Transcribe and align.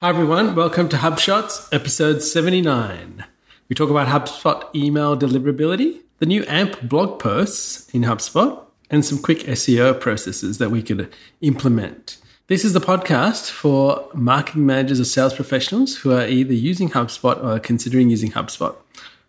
Hi, 0.00 0.10
everyone. 0.10 0.54
Welcome 0.54 0.88
to 0.90 0.96
HubShots, 0.96 1.66
episode 1.74 2.22
79. 2.22 3.24
We 3.68 3.74
talk 3.74 3.90
about 3.90 4.06
HubSpot 4.06 4.72
email 4.72 5.18
deliverability, 5.18 6.02
the 6.18 6.26
new 6.26 6.44
AMP 6.46 6.82
blog 6.82 7.18
posts 7.18 7.92
in 7.92 8.02
HubSpot, 8.02 8.62
and 8.90 9.04
some 9.04 9.18
quick 9.18 9.38
SEO 9.38 9.98
processes 9.98 10.58
that 10.58 10.70
we 10.70 10.84
could 10.84 11.12
implement. 11.40 12.18
This 12.46 12.64
is 12.64 12.74
the 12.74 12.80
podcast 12.80 13.50
for 13.50 14.08
marketing 14.14 14.66
managers 14.66 15.00
or 15.00 15.04
sales 15.04 15.34
professionals 15.34 15.96
who 15.96 16.12
are 16.12 16.28
either 16.28 16.54
using 16.54 16.90
HubSpot 16.90 17.42
or 17.42 17.58
considering 17.58 18.08
using 18.08 18.30
HubSpot. 18.30 18.76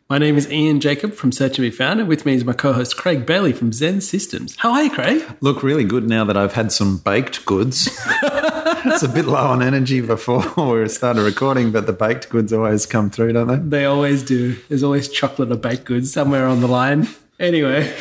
My 0.08 0.20
name 0.20 0.38
is 0.38 0.52
Ian 0.52 0.82
Jacob 0.82 1.14
from 1.16 1.32
Search 1.32 1.58
and 1.58 1.66
Be 1.66 1.72
Found, 1.72 2.00
and 2.00 2.08
with 2.08 2.28
me 2.28 2.36
is 2.36 2.46
my 2.46 2.54
co-host 2.54 2.96
Craig 2.96 3.26
Bailey 3.26 3.54
from 3.54 3.72
XEN 3.72 4.04
Systems. 4.04 4.56
How 4.58 4.74
are 4.74 4.84
you, 4.84 4.92
Craig? 4.92 5.24
Look 5.42 5.64
really 5.64 5.84
good 5.84 6.08
now 6.08 6.26
that 6.26 6.38
I've 6.38 6.54
had 6.54 6.72
some 6.72 6.98
baked 6.98 7.44
goods. 7.48 7.90
it's 8.86 9.04
a 9.04 9.10
bit 9.10 9.26
low 9.26 9.48
on 9.48 9.62
energy 9.62 10.02
before 10.02 10.44
we 10.74 10.88
started 10.90 11.22
recording, 11.22 11.72
but 11.72 11.86
the 11.86 11.94
baked 11.94 12.30
goods 12.30 12.54
always 12.54 12.86
come 12.86 13.10
through, 13.10 13.34
don't 13.34 13.48
they? 13.48 13.78
They 13.78 13.86
always 13.86 14.24
do. 14.24 14.56
There's 14.70 14.84
always 14.84 15.10
chocolate 15.10 15.52
or 15.52 15.58
baked 15.58 15.86
goods 15.86 16.12
somewhere 16.12 16.46
on 16.46 16.62
the 16.62 16.68
line. 16.68 17.08
Anyway, 17.40 17.94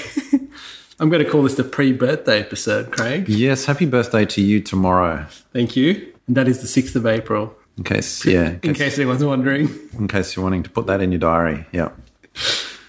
I'm 1.00 1.08
going 1.08 1.24
to 1.24 1.30
call 1.30 1.42
this 1.42 1.54
the 1.54 1.64
pre-birthday 1.64 2.40
episode, 2.40 2.90
Craig. 2.92 3.28
Yes, 3.28 3.66
happy 3.66 3.86
birthday 3.86 4.24
to 4.26 4.40
you 4.40 4.60
tomorrow. 4.60 5.26
Thank 5.52 5.76
you. 5.76 6.12
And 6.26 6.36
that 6.36 6.48
is 6.48 6.60
the 6.60 6.82
6th 6.82 6.96
of 6.96 7.06
April. 7.06 7.54
In 7.76 7.84
case, 7.84 8.24
yeah, 8.24 8.56
in 8.62 8.74
case 8.74 8.98
anyone's 8.98 9.24
wondering. 9.24 9.68
In 9.92 10.08
case 10.08 10.34
you're 10.34 10.42
wanting 10.42 10.64
to 10.64 10.70
put 10.70 10.86
that 10.88 11.00
in 11.00 11.12
your 11.12 11.20
diary, 11.20 11.64
yeah. 11.70 11.90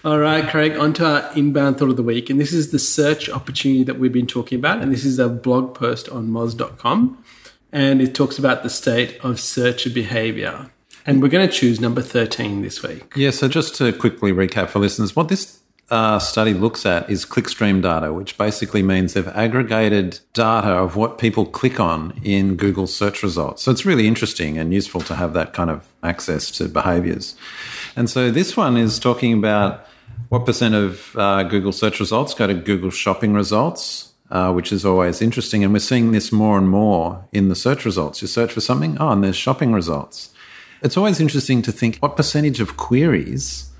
All 0.02 0.18
right, 0.18 0.48
Craig, 0.48 0.78
on 0.78 0.94
to 0.94 1.04
our 1.06 1.32
inbound 1.36 1.78
thought 1.78 1.90
of 1.90 1.96
the 1.96 2.02
week. 2.02 2.30
And 2.30 2.40
this 2.40 2.54
is 2.54 2.70
the 2.70 2.78
search 2.78 3.28
opportunity 3.28 3.84
that 3.84 3.98
we've 3.98 4.12
been 4.12 4.26
talking 4.26 4.58
about. 4.58 4.80
And 4.80 4.90
this 4.90 5.04
is 5.04 5.18
a 5.18 5.28
blog 5.28 5.74
post 5.74 6.08
on 6.08 6.28
moz.com. 6.28 7.22
And 7.72 8.00
it 8.02 8.14
talks 8.14 8.38
about 8.38 8.62
the 8.62 8.70
state 8.70 9.18
of 9.22 9.40
searcher 9.40 9.90
behavior. 9.90 10.70
And 11.06 11.22
we're 11.22 11.28
going 11.28 11.48
to 11.48 11.52
choose 11.52 11.80
number 11.80 12.02
13 12.02 12.62
this 12.62 12.82
week. 12.82 13.12
Yeah, 13.16 13.30
so 13.30 13.48
just 13.48 13.74
to 13.76 13.92
quickly 13.92 14.32
recap 14.32 14.68
for 14.68 14.80
listeners, 14.80 15.16
what 15.16 15.28
this 15.28 15.60
uh, 15.90 16.18
study 16.18 16.54
looks 16.54 16.86
at 16.86 17.10
is 17.10 17.24
clickstream 17.24 17.82
data, 17.82 18.12
which 18.12 18.38
basically 18.38 18.82
means 18.82 19.14
they've 19.14 19.26
aggregated 19.28 20.20
data 20.32 20.68
of 20.68 20.96
what 20.96 21.18
people 21.18 21.44
click 21.44 21.80
on 21.80 22.12
in 22.22 22.56
Google 22.56 22.86
search 22.86 23.22
results. 23.22 23.62
So 23.62 23.70
it's 23.70 23.84
really 23.84 24.06
interesting 24.06 24.56
and 24.56 24.72
useful 24.72 25.00
to 25.02 25.16
have 25.16 25.32
that 25.32 25.52
kind 25.52 25.70
of 25.70 25.88
access 26.02 26.50
to 26.52 26.68
behaviors. 26.68 27.34
And 27.96 28.08
so 28.08 28.30
this 28.30 28.56
one 28.56 28.76
is 28.76 28.98
talking 28.98 29.32
about 29.32 29.86
what 30.28 30.46
percent 30.46 30.74
of 30.74 31.16
uh, 31.16 31.42
Google 31.44 31.72
search 31.72 31.98
results 31.98 32.34
go 32.34 32.46
to 32.46 32.54
Google 32.54 32.90
shopping 32.90 33.32
results, 33.32 34.09
uh, 34.30 34.52
which 34.52 34.72
is 34.72 34.84
always 34.84 35.20
interesting. 35.20 35.64
And 35.64 35.72
we're 35.72 35.80
seeing 35.80 36.12
this 36.12 36.30
more 36.30 36.56
and 36.56 36.68
more 36.68 37.24
in 37.32 37.48
the 37.48 37.54
search 37.54 37.84
results. 37.84 38.22
You 38.22 38.28
search 38.28 38.52
for 38.52 38.60
something, 38.60 38.96
oh, 38.98 39.10
and 39.10 39.24
there's 39.24 39.36
shopping 39.36 39.72
results. 39.72 40.30
It's 40.82 40.96
always 40.96 41.20
interesting 41.20 41.62
to 41.62 41.72
think 41.72 41.98
what 41.98 42.16
percentage 42.16 42.60
of 42.60 42.76
queries 42.76 43.70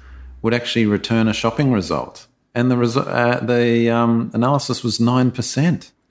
would 0.43 0.55
actually 0.55 0.87
return 0.87 1.29
a 1.29 1.33
shopping 1.33 1.73
result. 1.73 2.27
And 2.55 2.71
the, 2.71 2.75
resu- 2.75 3.07
uh, 3.07 3.41
the 3.41 3.91
um, 3.91 4.31
analysis 4.35 4.83
was 4.83 4.99
9%. 4.99 5.35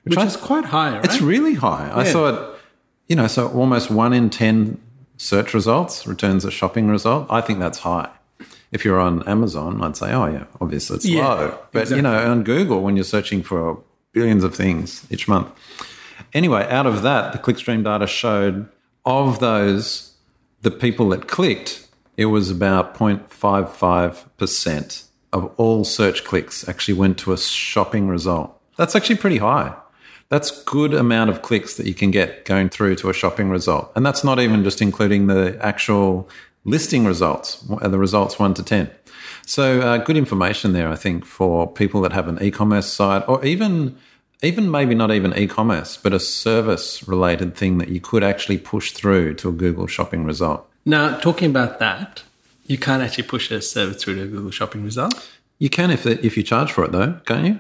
Which, 0.03 0.15
which 0.15 0.17
I, 0.17 0.25
is 0.25 0.37
quite 0.37 0.65
high, 0.65 0.95
right? 0.95 1.05
It's 1.05 1.21
really 1.21 1.55
high. 1.55 1.87
Yeah. 1.87 1.97
I 1.97 2.03
thought, 2.05 2.57
you 3.07 3.15
know, 3.15 3.27
so 3.27 3.49
almost 3.49 3.91
one 3.91 4.13
in 4.13 4.29
10 4.29 4.79
search 5.17 5.53
results 5.53 6.07
returns 6.07 6.45
a 6.45 6.51
shopping 6.51 6.87
result. 6.87 7.27
I 7.29 7.41
think 7.41 7.59
that's 7.59 7.79
high. 7.79 8.09
If 8.71 8.85
you're 8.85 8.99
on 8.99 9.27
Amazon, 9.27 9.83
I'd 9.83 9.97
say, 9.97 10.13
oh, 10.13 10.27
yeah, 10.27 10.45
obviously 10.61 10.97
it's 10.97 11.05
yeah, 11.05 11.27
low. 11.27 11.59
But, 11.71 11.81
exactly. 11.81 11.97
you 11.97 12.01
know, 12.03 12.31
on 12.31 12.43
Google, 12.43 12.81
when 12.81 12.95
you're 12.95 13.03
searching 13.03 13.43
for 13.43 13.81
billions 14.13 14.43
of 14.43 14.55
things 14.55 15.05
each 15.09 15.27
month. 15.27 15.49
Anyway, 16.33 16.65
out 16.69 16.85
of 16.85 17.01
that, 17.03 17.33
the 17.33 17.39
clickstream 17.39 17.83
data 17.83 18.07
showed 18.07 18.69
of 19.05 19.39
those, 19.39 20.13
the 20.61 20.71
people 20.71 21.09
that 21.09 21.27
clicked, 21.27 21.87
it 22.17 22.25
was 22.25 22.51
about 22.51 22.95
0.55% 22.95 25.05
of 25.31 25.53
all 25.57 25.83
search 25.83 26.23
clicks 26.23 26.67
actually 26.67 26.95
went 26.95 27.19
to 27.19 27.31
a 27.31 27.37
shopping 27.37 28.07
result. 28.07 28.59
That's 28.77 28.95
actually 28.95 29.17
pretty 29.17 29.37
high. 29.37 29.75
That's 30.29 30.63
good 30.63 30.93
amount 30.93 31.29
of 31.31 31.41
clicks 31.41 31.75
that 31.77 31.87
you 31.87 31.93
can 31.93 32.11
get 32.11 32.45
going 32.45 32.69
through 32.69 32.95
to 32.97 33.09
a 33.09 33.13
shopping 33.13 33.49
result. 33.49 33.91
And 33.95 34.05
that's 34.05 34.23
not 34.23 34.39
even 34.39 34.63
just 34.63 34.81
including 34.81 35.27
the 35.27 35.57
actual 35.61 36.29
listing 36.65 37.05
results, 37.05 37.63
are 37.81 37.87
the 37.87 37.97
results 37.97 38.39
1 38.39 38.53
to 38.55 38.63
10. 38.63 38.89
So 39.45 39.81
uh, 39.81 39.97
good 39.97 40.17
information 40.17 40.73
there, 40.73 40.89
I 40.89 40.95
think, 40.95 41.25
for 41.25 41.71
people 41.71 42.01
that 42.01 42.13
have 42.13 42.27
an 42.27 42.41
e-commerce 42.41 42.91
site 42.91 43.27
or 43.27 43.43
even 43.43 43.97
even 44.41 44.71
maybe 44.71 44.95
not 44.95 45.11
even 45.11 45.37
e-commerce, 45.37 45.97
but 45.97 46.13
a 46.13 46.19
service 46.19 47.05
related 47.05 47.57
thing 47.57 47.77
that 47.77 47.89
you 47.89 47.99
could 47.99 48.23
actually 48.23 48.57
push 48.57 48.91
through 48.91 49.33
to 49.33 49.49
a 49.49 49.51
Google 49.51 49.85
shopping 49.85 50.23
result. 50.23 50.65
Now, 50.85 51.17
talking 51.17 51.49
about 51.49 51.79
that, 51.79 52.23
you 52.65 52.77
can't 52.77 53.03
actually 53.03 53.23
push 53.23 53.51
a 53.51 53.61
service 53.61 54.01
through 54.01 54.15
to 54.15 54.23
a 54.23 54.27
Google 54.27 54.51
Shopping 54.51 54.83
result. 54.83 55.27
You 55.57 55.69
can 55.69 55.91
if 55.91 56.05
if 56.05 56.37
you 56.37 56.43
charge 56.43 56.71
for 56.71 56.83
it, 56.85 56.91
though, 56.91 57.19
can't 57.25 57.45
you? 57.45 57.59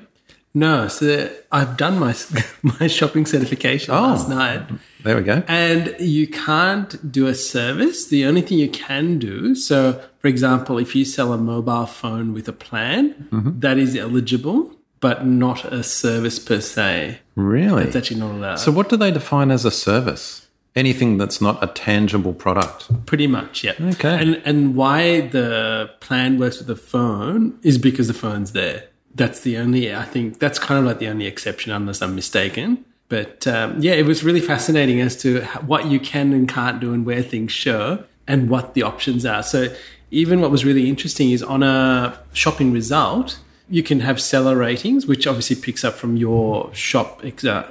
No, 0.53 0.87
so 0.87 1.29
I've 1.51 1.77
done 1.77 1.99
my 1.99 2.15
my 2.79 2.87
shopping 2.87 3.25
certification 3.25 3.93
oh, 3.93 4.01
last 4.01 4.29
night. 4.29 4.67
There 5.03 5.15
we 5.15 5.23
go. 5.23 5.43
And 5.47 5.95
you 5.99 6.27
can't 6.27 7.11
do 7.11 7.27
a 7.27 7.35
service. 7.35 8.07
The 8.07 8.25
only 8.25 8.41
thing 8.41 8.57
you 8.57 8.69
can 8.69 9.19
do, 9.19 9.53
so 9.55 10.01
for 10.19 10.27
example, 10.27 10.77
if 10.77 10.95
you 10.95 11.05
sell 11.05 11.33
a 11.33 11.37
mobile 11.37 11.85
phone 11.85 12.33
with 12.33 12.47
a 12.47 12.53
plan, 12.53 13.27
mm-hmm. 13.31 13.59
that 13.59 13.77
is 13.77 13.95
eligible, 13.95 14.75
but 14.99 15.25
not 15.25 15.65
a 15.65 15.83
service 15.83 16.39
per 16.39 16.61
se. 16.61 17.19
Really? 17.35 17.83
It's 17.83 17.95
actually 17.95 18.19
not 18.19 18.31
allowed. 18.31 18.55
So 18.55 18.71
what 18.71 18.89
do 18.89 18.97
they 18.97 19.11
define 19.11 19.51
as 19.51 19.65
a 19.65 19.71
service? 19.71 20.47
anything 20.75 21.17
that's 21.17 21.41
not 21.41 21.61
a 21.63 21.67
tangible 21.67 22.33
product. 22.33 23.05
Pretty 23.05 23.27
much, 23.27 23.63
yeah. 23.63 23.73
Okay. 23.79 24.21
And 24.21 24.41
and 24.45 24.75
why 24.75 25.21
the 25.21 25.89
plan 25.99 26.39
works 26.39 26.59
with 26.59 26.67
the 26.67 26.75
phone 26.75 27.59
is 27.63 27.77
because 27.77 28.07
the 28.07 28.13
phone's 28.13 28.51
there. 28.53 28.85
That's 29.15 29.41
the 29.41 29.57
only. 29.57 29.93
I 29.93 30.03
think 30.03 30.39
that's 30.39 30.59
kind 30.59 30.79
of 30.79 30.85
like 30.85 30.99
the 30.99 31.07
only 31.07 31.25
exception, 31.25 31.71
unless 31.71 32.01
I'm 32.01 32.15
mistaken. 32.15 32.85
But 33.09 33.47
um, 33.47 33.81
yeah, 33.81 33.93
it 33.93 34.05
was 34.05 34.23
really 34.23 34.39
fascinating 34.39 35.01
as 35.01 35.15
to 35.23 35.41
what 35.65 35.87
you 35.87 35.99
can 35.99 36.31
and 36.31 36.47
can't 36.47 36.79
do 36.79 36.93
and 36.93 37.05
where 37.05 37.23
things 37.23 37.51
show 37.51 38.03
and 38.27 38.49
what 38.49 38.75
the 38.75 38.83
options 38.83 39.25
are. 39.25 39.41
So 39.41 39.73
even 40.11 40.41
what 40.41 40.51
was 40.51 40.63
really 40.63 40.87
interesting 40.87 41.31
is 41.31 41.41
on 41.41 41.63
a 41.63 42.19
shopping 42.33 42.71
result, 42.71 43.39
you 43.67 43.83
can 43.83 43.99
have 44.01 44.21
seller 44.21 44.55
ratings, 44.55 45.05
which 45.05 45.27
obviously 45.27 45.55
picks 45.55 45.83
up 45.83 45.95
from 45.95 46.17
your 46.17 46.73
shop, 46.73 47.23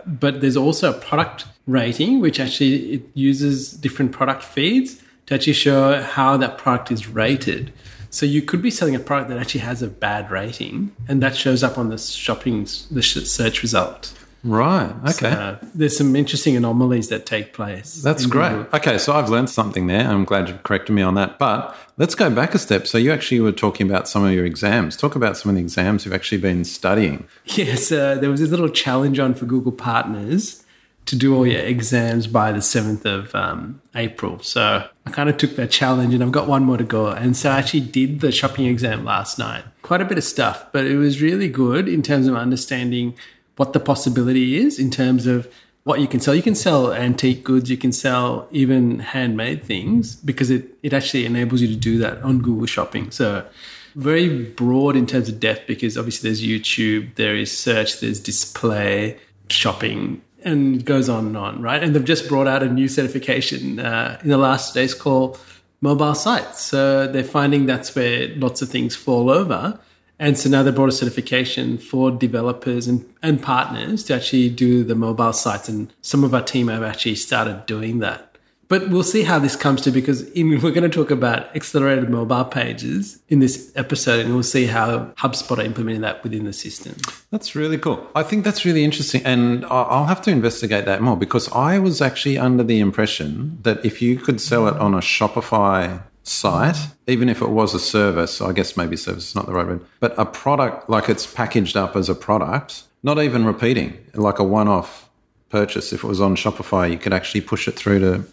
but 0.06 0.40
there's 0.40 0.56
also 0.56 0.90
a 0.90 1.00
product 1.00 1.46
rating, 1.66 2.20
which 2.20 2.38
actually 2.38 2.94
it 2.94 3.02
uses 3.14 3.72
different 3.72 4.12
product 4.12 4.42
feeds 4.42 5.02
to 5.26 5.34
actually 5.34 5.52
show 5.52 6.00
how 6.00 6.36
that 6.36 6.58
product 6.58 6.90
is 6.90 7.08
rated. 7.08 7.72
So 8.10 8.26
you 8.26 8.42
could 8.42 8.62
be 8.62 8.70
selling 8.70 8.94
a 8.94 8.98
product 8.98 9.30
that 9.30 9.38
actually 9.38 9.60
has 9.60 9.82
a 9.82 9.88
bad 9.88 10.30
rating, 10.30 10.94
and 11.06 11.22
that 11.22 11.36
shows 11.36 11.62
up 11.62 11.78
on 11.78 11.90
the 11.90 11.98
shopping 11.98 12.64
the 12.90 13.02
search 13.02 13.62
result. 13.62 14.14
Right. 14.44 14.94
Okay. 15.02 15.30
So 15.30 15.58
there's 15.74 15.96
some 15.98 16.14
interesting 16.14 16.56
anomalies 16.56 17.08
that 17.08 17.26
take 17.26 17.52
place. 17.52 18.02
That's 18.02 18.24
great. 18.26 18.50
Google. 18.50 18.78
Okay, 18.78 18.98
so 18.98 19.12
I've 19.12 19.28
learned 19.28 19.50
something 19.50 19.88
there. 19.88 20.08
I'm 20.08 20.24
glad 20.24 20.48
you 20.48 20.54
corrected 20.62 20.94
me 20.94 21.02
on 21.02 21.14
that. 21.14 21.38
But 21.38 21.76
let's 21.96 22.14
go 22.14 22.30
back 22.30 22.54
a 22.54 22.58
step. 22.58 22.86
So 22.86 22.98
you 22.98 23.12
actually 23.12 23.40
were 23.40 23.52
talking 23.52 23.88
about 23.88 24.08
some 24.08 24.24
of 24.24 24.32
your 24.32 24.46
exams. 24.46 24.96
Talk 24.96 25.16
about 25.16 25.36
some 25.36 25.50
of 25.50 25.56
the 25.56 25.60
exams 25.60 26.04
you've 26.04 26.14
actually 26.14 26.38
been 26.38 26.64
studying. 26.64 27.26
Yes, 27.58 27.90
uh, 27.90 28.14
there 28.16 28.30
was 28.30 28.40
this 28.40 28.50
little 28.50 28.68
challenge 28.68 29.18
on 29.18 29.34
for 29.34 29.44
Google 29.44 29.72
Partners 29.72 30.64
to 31.08 31.16
do 31.16 31.34
all 31.34 31.46
your 31.46 31.60
exams 31.60 32.26
by 32.26 32.52
the 32.52 32.58
7th 32.58 33.04
of 33.04 33.34
um, 33.34 33.80
April. 33.94 34.38
So 34.40 34.88
I 35.06 35.10
kind 35.10 35.28
of 35.28 35.36
took 35.36 35.56
that 35.56 35.70
challenge 35.70 36.14
and 36.14 36.22
I've 36.22 36.32
got 36.32 36.48
one 36.48 36.64
more 36.64 36.76
to 36.76 36.84
go. 36.84 37.08
And 37.08 37.36
so 37.36 37.50
I 37.50 37.58
actually 37.58 37.80
did 37.80 38.20
the 38.20 38.30
shopping 38.30 38.66
exam 38.66 39.04
last 39.04 39.38
night. 39.38 39.64
Quite 39.82 40.00
a 40.00 40.04
bit 40.04 40.18
of 40.18 40.24
stuff, 40.24 40.66
but 40.72 40.86
it 40.86 40.96
was 40.96 41.22
really 41.22 41.48
good 41.48 41.88
in 41.88 42.02
terms 42.02 42.26
of 42.26 42.36
understanding 42.36 43.14
what 43.56 43.72
the 43.72 43.80
possibility 43.80 44.56
is 44.56 44.78
in 44.78 44.90
terms 44.90 45.26
of 45.26 45.52
what 45.84 46.00
you 46.00 46.06
can 46.06 46.20
sell. 46.20 46.34
You 46.34 46.42
can 46.42 46.54
sell 46.54 46.92
antique 46.92 47.42
goods, 47.42 47.70
you 47.70 47.78
can 47.78 47.92
sell 47.92 48.46
even 48.50 48.98
handmade 48.98 49.64
things 49.64 50.16
because 50.16 50.50
it, 50.50 50.76
it 50.82 50.92
actually 50.92 51.24
enables 51.24 51.62
you 51.62 51.68
to 51.68 51.76
do 51.76 51.98
that 51.98 52.22
on 52.22 52.40
Google 52.40 52.66
Shopping. 52.66 53.10
So 53.10 53.46
very 53.94 54.44
broad 54.44 54.94
in 54.94 55.06
terms 55.06 55.28
of 55.28 55.40
depth 55.40 55.66
because 55.66 55.96
obviously 55.96 56.28
there's 56.28 56.42
YouTube, 56.42 57.14
there 57.14 57.34
is 57.34 57.56
search, 57.56 58.00
there's 58.00 58.20
display, 58.20 59.18
shopping, 59.48 60.22
and 60.44 60.84
goes 60.84 61.08
on 61.08 61.26
and 61.26 61.36
on, 61.36 61.62
right? 61.62 61.82
And 61.82 61.94
they've 61.94 62.04
just 62.04 62.28
brought 62.28 62.46
out 62.46 62.62
a 62.62 62.68
new 62.68 62.88
certification 62.88 63.80
uh, 63.80 64.18
in 64.22 64.28
the 64.28 64.38
last 64.38 64.74
days 64.74 64.94
called 64.94 65.38
mobile 65.80 66.14
sites. 66.14 66.60
So 66.62 67.06
they're 67.06 67.24
finding 67.24 67.66
that's 67.66 67.94
where 67.94 68.28
lots 68.36 68.62
of 68.62 68.68
things 68.68 68.96
fall 68.96 69.30
over. 69.30 69.78
And 70.18 70.36
so 70.36 70.48
now 70.48 70.64
they 70.64 70.72
brought 70.72 70.88
a 70.88 70.92
certification 70.92 71.78
for 71.78 72.10
developers 72.10 72.88
and, 72.88 73.04
and 73.22 73.40
partners 73.40 74.02
to 74.04 74.14
actually 74.14 74.48
do 74.48 74.82
the 74.82 74.96
mobile 74.96 75.32
sites. 75.32 75.68
And 75.68 75.92
some 76.02 76.24
of 76.24 76.34
our 76.34 76.42
team 76.42 76.68
have 76.68 76.82
actually 76.82 77.14
started 77.14 77.66
doing 77.66 78.00
that. 78.00 78.27
But 78.68 78.90
we'll 78.90 79.02
see 79.02 79.22
how 79.22 79.38
this 79.38 79.56
comes 79.56 79.80
to 79.82 79.90
because 79.90 80.22
in, 80.30 80.50
we're 80.62 80.70
going 80.70 80.88
to 80.88 80.88
talk 80.88 81.10
about 81.10 81.54
accelerated 81.56 82.10
mobile 82.10 82.44
pages 82.44 83.18
in 83.28 83.40
this 83.40 83.72
episode, 83.74 84.24
and 84.24 84.34
we'll 84.34 84.42
see 84.42 84.66
how 84.66 85.06
HubSpot 85.18 85.58
are 85.58 85.62
implementing 85.62 86.02
that 86.02 86.22
within 86.22 86.44
the 86.44 86.52
system. 86.52 86.94
That's 87.30 87.54
really 87.54 87.78
cool. 87.78 88.06
I 88.14 88.22
think 88.22 88.44
that's 88.44 88.64
really 88.64 88.84
interesting, 88.84 89.24
and 89.24 89.64
I'll 89.66 90.04
have 90.04 90.22
to 90.22 90.30
investigate 90.30 90.84
that 90.84 91.02
more 91.02 91.16
because 91.16 91.50
I 91.52 91.78
was 91.78 92.00
actually 92.00 92.38
under 92.38 92.62
the 92.62 92.80
impression 92.80 93.58
that 93.62 93.84
if 93.84 94.00
you 94.00 94.18
could 94.18 94.40
sell 94.40 94.68
it 94.68 94.76
on 94.76 94.94
a 94.94 94.98
Shopify 94.98 96.02
site, 96.22 96.76
even 97.06 97.28
if 97.28 97.40
it 97.40 97.48
was 97.48 97.74
a 97.74 97.80
service, 97.80 98.40
I 98.40 98.52
guess 98.52 98.76
maybe 98.76 98.96
service 98.96 99.30
is 99.30 99.34
not 99.34 99.46
the 99.46 99.52
right 99.52 99.66
word, 99.66 99.84
but 100.00 100.14
a 100.18 100.26
product 100.26 100.90
like 100.90 101.08
it's 101.08 101.26
packaged 101.26 101.76
up 101.76 101.96
as 101.96 102.08
a 102.08 102.14
product, 102.14 102.82
not 103.02 103.22
even 103.22 103.44
repeating, 103.46 103.96
like 104.14 104.38
a 104.38 104.44
one-off 104.44 105.08
purchase. 105.48 105.92
If 105.92 106.04
it 106.04 106.06
was 106.06 106.20
on 106.20 106.36
Shopify, 106.36 106.90
you 106.90 106.98
could 106.98 107.14
actually 107.14 107.40
push 107.40 107.66
it 107.66 107.72
through 107.76 108.00
to 108.00 108.24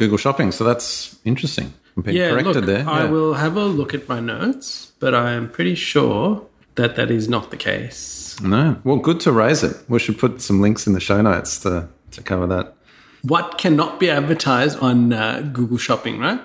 Google 0.00 0.16
Shopping. 0.16 0.50
So 0.50 0.64
that's 0.64 1.18
interesting. 1.26 1.74
I'm 1.94 2.02
being 2.02 2.16
Yeah, 2.16 2.30
corrected 2.30 2.56
look, 2.56 2.64
there. 2.64 2.88
I 2.88 3.04
will 3.04 3.34
have 3.34 3.56
a 3.56 3.66
look 3.66 3.92
at 3.92 4.08
my 4.08 4.18
notes, 4.18 4.92
but 4.98 5.14
I 5.14 5.32
am 5.32 5.50
pretty 5.50 5.74
sure 5.74 6.46
that 6.76 6.96
that 6.96 7.10
is 7.10 7.28
not 7.28 7.50
the 7.50 7.58
case. 7.58 8.40
No. 8.42 8.80
Well, 8.82 8.96
good 8.96 9.20
to 9.20 9.30
raise 9.32 9.62
it. 9.62 9.76
We 9.88 9.98
should 9.98 10.18
put 10.18 10.40
some 10.40 10.62
links 10.62 10.86
in 10.86 10.94
the 10.94 11.00
show 11.00 11.20
notes 11.20 11.58
to, 11.60 11.88
to 12.12 12.22
cover 12.22 12.46
that. 12.46 12.74
What 13.22 13.58
cannot 13.58 14.00
be 14.00 14.08
advertised 14.10 14.78
on 14.78 15.12
uh, 15.12 15.50
Google 15.52 15.76
Shopping, 15.76 16.18
right? 16.18 16.40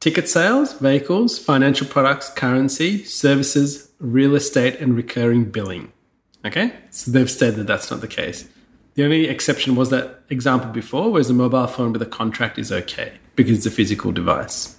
Ticket 0.00 0.28
sales, 0.28 0.72
vehicles, 0.72 1.38
financial 1.38 1.86
products, 1.86 2.28
currency, 2.30 3.04
services, 3.04 3.88
real 4.00 4.34
estate, 4.34 4.80
and 4.80 4.96
recurring 4.96 5.44
billing. 5.44 5.92
Okay? 6.44 6.72
So 6.90 7.12
they've 7.12 7.30
said 7.30 7.54
that 7.54 7.68
that's 7.68 7.88
not 7.92 8.00
the 8.00 8.08
case. 8.08 8.48
The 9.00 9.06
only 9.06 9.28
exception 9.28 9.76
was 9.76 9.88
that 9.88 10.24
example 10.28 10.70
before, 10.72 11.10
whereas 11.10 11.30
a 11.30 11.32
mobile 11.32 11.66
phone 11.66 11.94
with 11.94 12.02
a 12.02 12.06
contract 12.20 12.58
is 12.58 12.70
okay 12.70 13.14
because 13.34 13.56
it's 13.56 13.64
a 13.64 13.70
physical 13.70 14.12
device. 14.12 14.76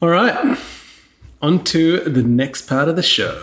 All 0.00 0.08
right, 0.08 0.58
on 1.40 1.62
to 1.66 2.00
the 2.00 2.24
next 2.24 2.62
part 2.62 2.88
of 2.88 2.96
the 2.96 3.04
show. 3.04 3.40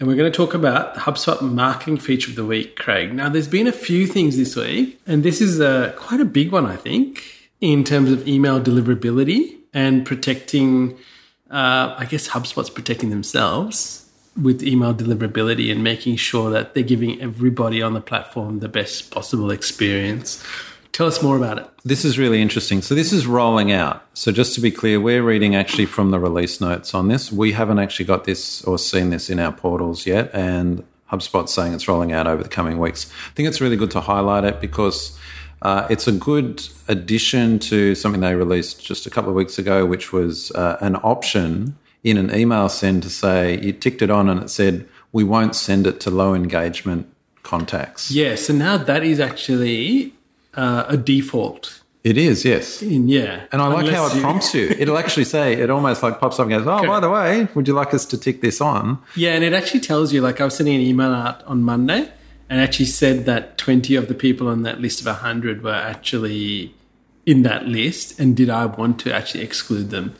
And 0.00 0.08
we're 0.08 0.16
going 0.16 0.28
to 0.28 0.36
talk 0.36 0.54
about 0.54 0.94
the 0.94 1.02
HubSpot 1.02 1.40
marketing 1.40 1.98
feature 1.98 2.30
of 2.30 2.34
the 2.34 2.44
week, 2.44 2.74
Craig. 2.74 3.14
Now, 3.14 3.28
there's 3.28 3.46
been 3.46 3.68
a 3.68 3.72
few 3.72 4.08
things 4.08 4.36
this 4.36 4.56
week, 4.56 5.00
and 5.06 5.22
this 5.22 5.40
is 5.40 5.60
a, 5.60 5.94
quite 5.96 6.18
a 6.18 6.24
big 6.24 6.50
one, 6.50 6.66
I 6.66 6.74
think, 6.74 7.22
in 7.60 7.84
terms 7.84 8.10
of 8.10 8.26
email 8.26 8.60
deliverability 8.60 9.56
and 9.72 10.04
protecting, 10.04 10.98
uh, 11.48 11.94
I 11.96 12.08
guess 12.10 12.26
HubSpot's 12.30 12.70
protecting 12.70 13.10
themselves 13.10 14.07
with 14.40 14.62
email 14.62 14.94
deliverability 14.94 15.70
and 15.70 15.82
making 15.82 16.16
sure 16.16 16.50
that 16.50 16.74
they're 16.74 16.82
giving 16.82 17.20
everybody 17.20 17.82
on 17.82 17.94
the 17.94 18.00
platform 18.00 18.60
the 18.60 18.68
best 18.68 19.10
possible 19.10 19.50
experience. 19.50 20.42
Tell 20.92 21.06
us 21.06 21.22
more 21.22 21.36
about 21.36 21.58
it. 21.58 21.68
This 21.84 22.04
is 22.04 22.18
really 22.18 22.42
interesting. 22.42 22.82
So 22.82 22.94
this 22.94 23.12
is 23.12 23.26
rolling 23.26 23.70
out. 23.70 24.04
So 24.14 24.32
just 24.32 24.54
to 24.54 24.60
be 24.60 24.70
clear, 24.70 25.00
we're 25.00 25.22
reading 25.22 25.54
actually 25.54 25.86
from 25.86 26.10
the 26.10 26.18
release 26.18 26.60
notes 26.60 26.94
on 26.94 27.08
this. 27.08 27.30
We 27.30 27.52
haven't 27.52 27.78
actually 27.78 28.06
got 28.06 28.24
this 28.24 28.64
or 28.64 28.78
seen 28.78 29.10
this 29.10 29.30
in 29.30 29.38
our 29.38 29.52
portals 29.52 30.06
yet, 30.06 30.30
and 30.34 30.82
HubSpot's 31.12 31.52
saying 31.52 31.72
it's 31.72 31.86
rolling 31.86 32.12
out 32.12 32.26
over 32.26 32.42
the 32.42 32.48
coming 32.48 32.78
weeks. 32.78 33.10
I 33.28 33.34
think 33.34 33.48
it's 33.48 33.60
really 33.60 33.76
good 33.76 33.92
to 33.92 34.00
highlight 34.00 34.44
it 34.44 34.60
because 34.60 35.16
uh, 35.62 35.86
it's 35.88 36.08
a 36.08 36.12
good 36.12 36.68
addition 36.88 37.58
to 37.60 37.94
something 37.94 38.20
they 38.20 38.34
released 38.34 38.84
just 38.84 39.06
a 39.06 39.10
couple 39.10 39.30
of 39.30 39.36
weeks 39.36 39.58
ago, 39.58 39.86
which 39.86 40.12
was 40.12 40.50
uh, 40.52 40.78
an 40.80 40.96
option 40.96 41.76
in 42.04 42.16
an 42.16 42.34
email 42.34 42.68
send 42.68 43.02
to 43.02 43.10
say 43.10 43.58
you 43.60 43.72
ticked 43.72 44.02
it 44.02 44.10
on 44.10 44.28
and 44.28 44.42
it 44.42 44.50
said 44.50 44.86
we 45.12 45.24
won't 45.24 45.54
send 45.54 45.86
it 45.86 46.00
to 46.00 46.10
low 46.10 46.34
engagement 46.34 47.12
contacts. 47.42 48.10
Yeah, 48.10 48.34
so 48.34 48.52
now 48.52 48.76
that 48.76 49.02
is 49.02 49.20
actually 49.20 50.12
uh, 50.54 50.84
a 50.88 50.96
default. 50.96 51.82
It 52.04 52.16
is, 52.16 52.44
yes. 52.44 52.80
In, 52.80 53.08
yeah. 53.08 53.44
And 53.52 53.60
I 53.60 53.66
like 53.68 53.88
how 53.88 54.06
it 54.06 54.14
you- 54.14 54.20
prompts 54.20 54.54
you. 54.54 54.68
It'll 54.78 54.96
actually 54.96 55.24
say, 55.24 55.54
it 55.54 55.68
almost 55.68 56.02
like 56.02 56.20
pops 56.20 56.38
up 56.38 56.46
and 56.46 56.50
goes, 56.50 56.66
oh, 56.66 56.86
by 56.86 57.00
the 57.00 57.10
way, 57.10 57.48
would 57.54 57.66
you 57.66 57.74
like 57.74 57.92
us 57.92 58.06
to 58.06 58.18
tick 58.18 58.40
this 58.40 58.60
on? 58.60 58.98
Yeah, 59.16 59.34
and 59.34 59.42
it 59.42 59.52
actually 59.52 59.80
tells 59.80 60.12
you, 60.12 60.20
like, 60.20 60.40
I 60.40 60.44
was 60.44 60.54
sending 60.54 60.76
an 60.76 60.80
email 60.80 61.12
out 61.12 61.42
on 61.44 61.62
Monday 61.62 62.08
and 62.48 62.60
actually 62.60 62.86
said 62.86 63.26
that 63.26 63.58
20 63.58 63.94
of 63.96 64.08
the 64.08 64.14
people 64.14 64.46
on 64.48 64.62
that 64.62 64.80
list 64.80 65.00
of 65.00 65.06
100 65.06 65.62
were 65.62 65.72
actually 65.74 66.74
in 67.28 67.42
that 67.42 67.66
list. 67.66 68.18
And 68.18 68.34
did 68.34 68.48
I 68.48 68.64
want 68.64 68.98
to 69.00 69.14
actually 69.14 69.44
exclude 69.44 69.90
them? 69.90 70.14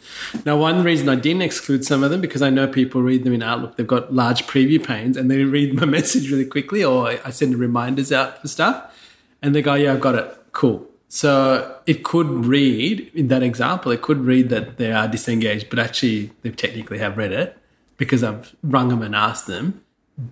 Now, 0.45 0.59
one 0.59 0.85
reason 0.85 1.09
I 1.09 1.15
didn't 1.15 1.41
exclude 1.41 1.83
some 1.87 2.05
of 2.05 2.11
them 2.11 2.21
because 2.21 2.43
I 2.43 2.51
know 2.51 2.69
people 2.69 3.01
read 3.01 3.25
them 3.25 3.33
in 3.33 3.43
Outlook. 3.43 3.77
They've 3.77 3.87
got 3.87 4.13
large 4.13 4.47
preview 4.47 4.85
panes 4.85 5.17
and 5.17 5.31
they 5.31 5.43
read 5.45 5.73
my 5.73 5.87
message 5.99 6.31
really 6.31 6.45
quickly, 6.45 6.85
or 6.85 7.09
I 7.09 7.31
send 7.31 7.55
reminders 7.57 8.13
out 8.13 8.43
for 8.43 8.49
stuff. 8.49 8.95
And 9.41 9.55
they 9.55 9.63
go, 9.63 9.73
yeah, 9.73 9.95
I've 9.95 10.03
got 10.03 10.17
it. 10.17 10.37
Cool. 10.53 10.87
So 11.09 11.79
it 11.87 12.05
could 12.05 12.27
read, 12.27 13.11
in 13.15 13.29
that 13.29 13.43
example, 13.43 13.91
it 13.91 14.03
could 14.03 14.21
read 14.21 14.51
that 14.51 14.77
they 14.77 14.93
are 14.93 15.09
disengaged, 15.09 15.71
but 15.71 15.79
actually 15.79 16.33
they 16.43 16.51
technically 16.51 16.99
have 16.99 17.17
read 17.17 17.33
it 17.33 17.57
because 17.97 18.23
I've 18.23 18.55
rung 18.63 18.91
them 18.91 19.01
and 19.01 19.17
asked 19.17 19.47
them, 19.47 19.83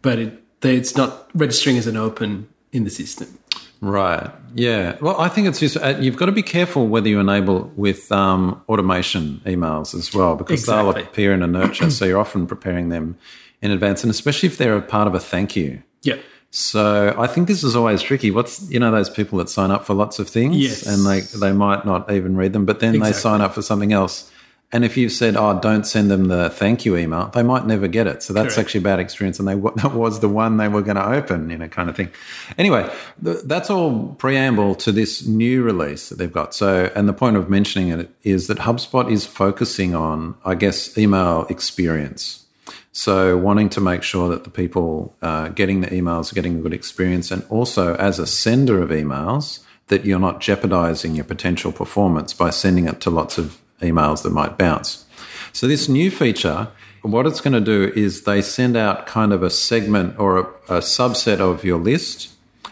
but 0.02 0.18
it, 0.18 0.42
it's 0.60 0.94
not 0.94 1.30
registering 1.34 1.78
as 1.78 1.86
an 1.86 1.96
open 1.96 2.48
in 2.70 2.84
the 2.84 2.90
system. 2.90 3.38
Right. 3.80 4.30
Yeah. 4.54 4.96
Well, 5.00 5.20
I 5.20 5.28
think 5.28 5.48
it's 5.48 5.60
just, 5.60 5.76
uh, 5.76 5.96
you've 6.00 6.16
got 6.16 6.26
to 6.26 6.32
be 6.32 6.42
careful 6.42 6.86
whether 6.86 7.08
you 7.08 7.20
enable 7.20 7.70
with 7.76 8.10
um, 8.10 8.62
automation 8.68 9.40
emails 9.44 9.94
as 9.94 10.14
well, 10.14 10.34
because 10.34 10.64
they'll 10.66 10.90
appear 10.90 11.32
in 11.34 11.42
a 11.42 11.46
nurture. 11.46 11.90
so 11.90 12.04
you're 12.04 12.18
often 12.20 12.46
preparing 12.46 12.88
them 12.88 13.16
in 13.60 13.70
advance, 13.70 14.02
and 14.02 14.10
especially 14.10 14.48
if 14.48 14.56
they're 14.58 14.76
a 14.76 14.82
part 14.82 15.06
of 15.08 15.14
a 15.14 15.20
thank 15.20 15.56
you. 15.56 15.82
Yeah. 16.02 16.16
So 16.50 17.14
I 17.18 17.26
think 17.26 17.48
this 17.48 17.62
is 17.62 17.76
always 17.76 18.00
tricky. 18.00 18.30
What's 18.30 18.70
you 18.70 18.78
know 18.78 18.90
those 18.90 19.10
people 19.10 19.36
that 19.38 19.50
sign 19.50 19.70
up 19.70 19.84
for 19.84 19.92
lots 19.94 20.18
of 20.18 20.28
things, 20.28 20.56
Yes. 20.56 20.86
and 20.86 21.04
they 21.04 21.20
they 21.38 21.52
might 21.52 21.84
not 21.84 22.10
even 22.10 22.34
read 22.36 22.54
them, 22.54 22.64
but 22.64 22.80
then 22.80 22.98
they 22.98 23.12
sign 23.12 23.40
up 23.42 23.52
for 23.54 23.60
something 23.62 23.92
else. 23.92 24.30
And 24.72 24.84
if 24.84 24.96
you've 24.96 25.12
said, 25.12 25.36
"Oh, 25.36 25.58
don't 25.60 25.86
send 25.86 26.10
them 26.10 26.24
the 26.24 26.50
thank 26.50 26.84
you 26.84 26.96
email," 26.96 27.30
they 27.32 27.44
might 27.44 27.66
never 27.66 27.86
get 27.86 28.08
it. 28.08 28.22
So 28.22 28.32
that's 28.32 28.54
Correct. 28.54 28.66
actually 28.66 28.80
a 28.80 28.82
bad 28.82 28.98
experience, 28.98 29.38
and 29.38 29.46
they 29.46 29.54
that 29.82 29.94
was 29.94 30.20
the 30.20 30.28
one 30.28 30.56
they 30.56 30.68
were 30.68 30.82
going 30.82 30.96
to 30.96 31.06
open, 31.06 31.50
you 31.50 31.58
know, 31.58 31.68
kind 31.68 31.88
of 31.88 31.96
thing. 31.96 32.10
Anyway, 32.58 32.90
th- 33.22 33.38
that's 33.44 33.70
all 33.70 34.14
preamble 34.18 34.74
to 34.76 34.90
this 34.90 35.24
new 35.24 35.62
release 35.62 36.08
that 36.08 36.18
they've 36.18 36.32
got. 36.32 36.52
So, 36.52 36.90
and 36.96 37.08
the 37.08 37.12
point 37.12 37.36
of 37.36 37.48
mentioning 37.48 37.88
it 37.90 38.10
is 38.24 38.48
that 38.48 38.58
HubSpot 38.58 39.10
is 39.10 39.24
focusing 39.24 39.94
on, 39.94 40.34
I 40.44 40.56
guess, 40.56 40.98
email 40.98 41.46
experience. 41.48 42.44
So, 42.90 43.36
wanting 43.36 43.68
to 43.70 43.80
make 43.80 44.02
sure 44.02 44.28
that 44.30 44.42
the 44.42 44.50
people 44.50 45.14
uh, 45.22 45.48
getting 45.48 45.80
the 45.80 45.88
emails 45.88 46.32
are 46.32 46.34
getting 46.34 46.58
a 46.58 46.60
good 46.60 46.74
experience, 46.74 47.30
and 47.30 47.44
also 47.50 47.94
as 47.96 48.18
a 48.18 48.26
sender 48.26 48.82
of 48.82 48.90
emails, 48.90 49.60
that 49.88 50.04
you're 50.04 50.18
not 50.18 50.40
jeopardizing 50.40 51.14
your 51.14 51.24
potential 51.24 51.70
performance 51.70 52.32
by 52.32 52.50
sending 52.50 52.88
it 52.88 53.00
to 53.02 53.10
lots 53.10 53.38
of 53.38 53.60
emails 53.80 54.22
that 54.22 54.30
might 54.30 54.58
bounce. 54.58 55.04
So, 55.52 55.66
this 55.66 55.88
new 55.88 56.10
feature, 56.10 56.68
what 57.02 57.26
it's 57.26 57.40
going 57.40 57.54
to 57.54 57.60
do 57.60 57.92
is 57.94 58.24
they 58.24 58.42
send 58.42 58.76
out 58.76 59.06
kind 59.06 59.32
of 59.32 59.42
a 59.42 59.50
segment 59.50 60.18
or 60.18 60.38
a, 60.38 60.42
a 60.68 60.80
subset 60.80 61.40
of 61.40 61.64
your 61.64 61.78
list. 61.78 62.30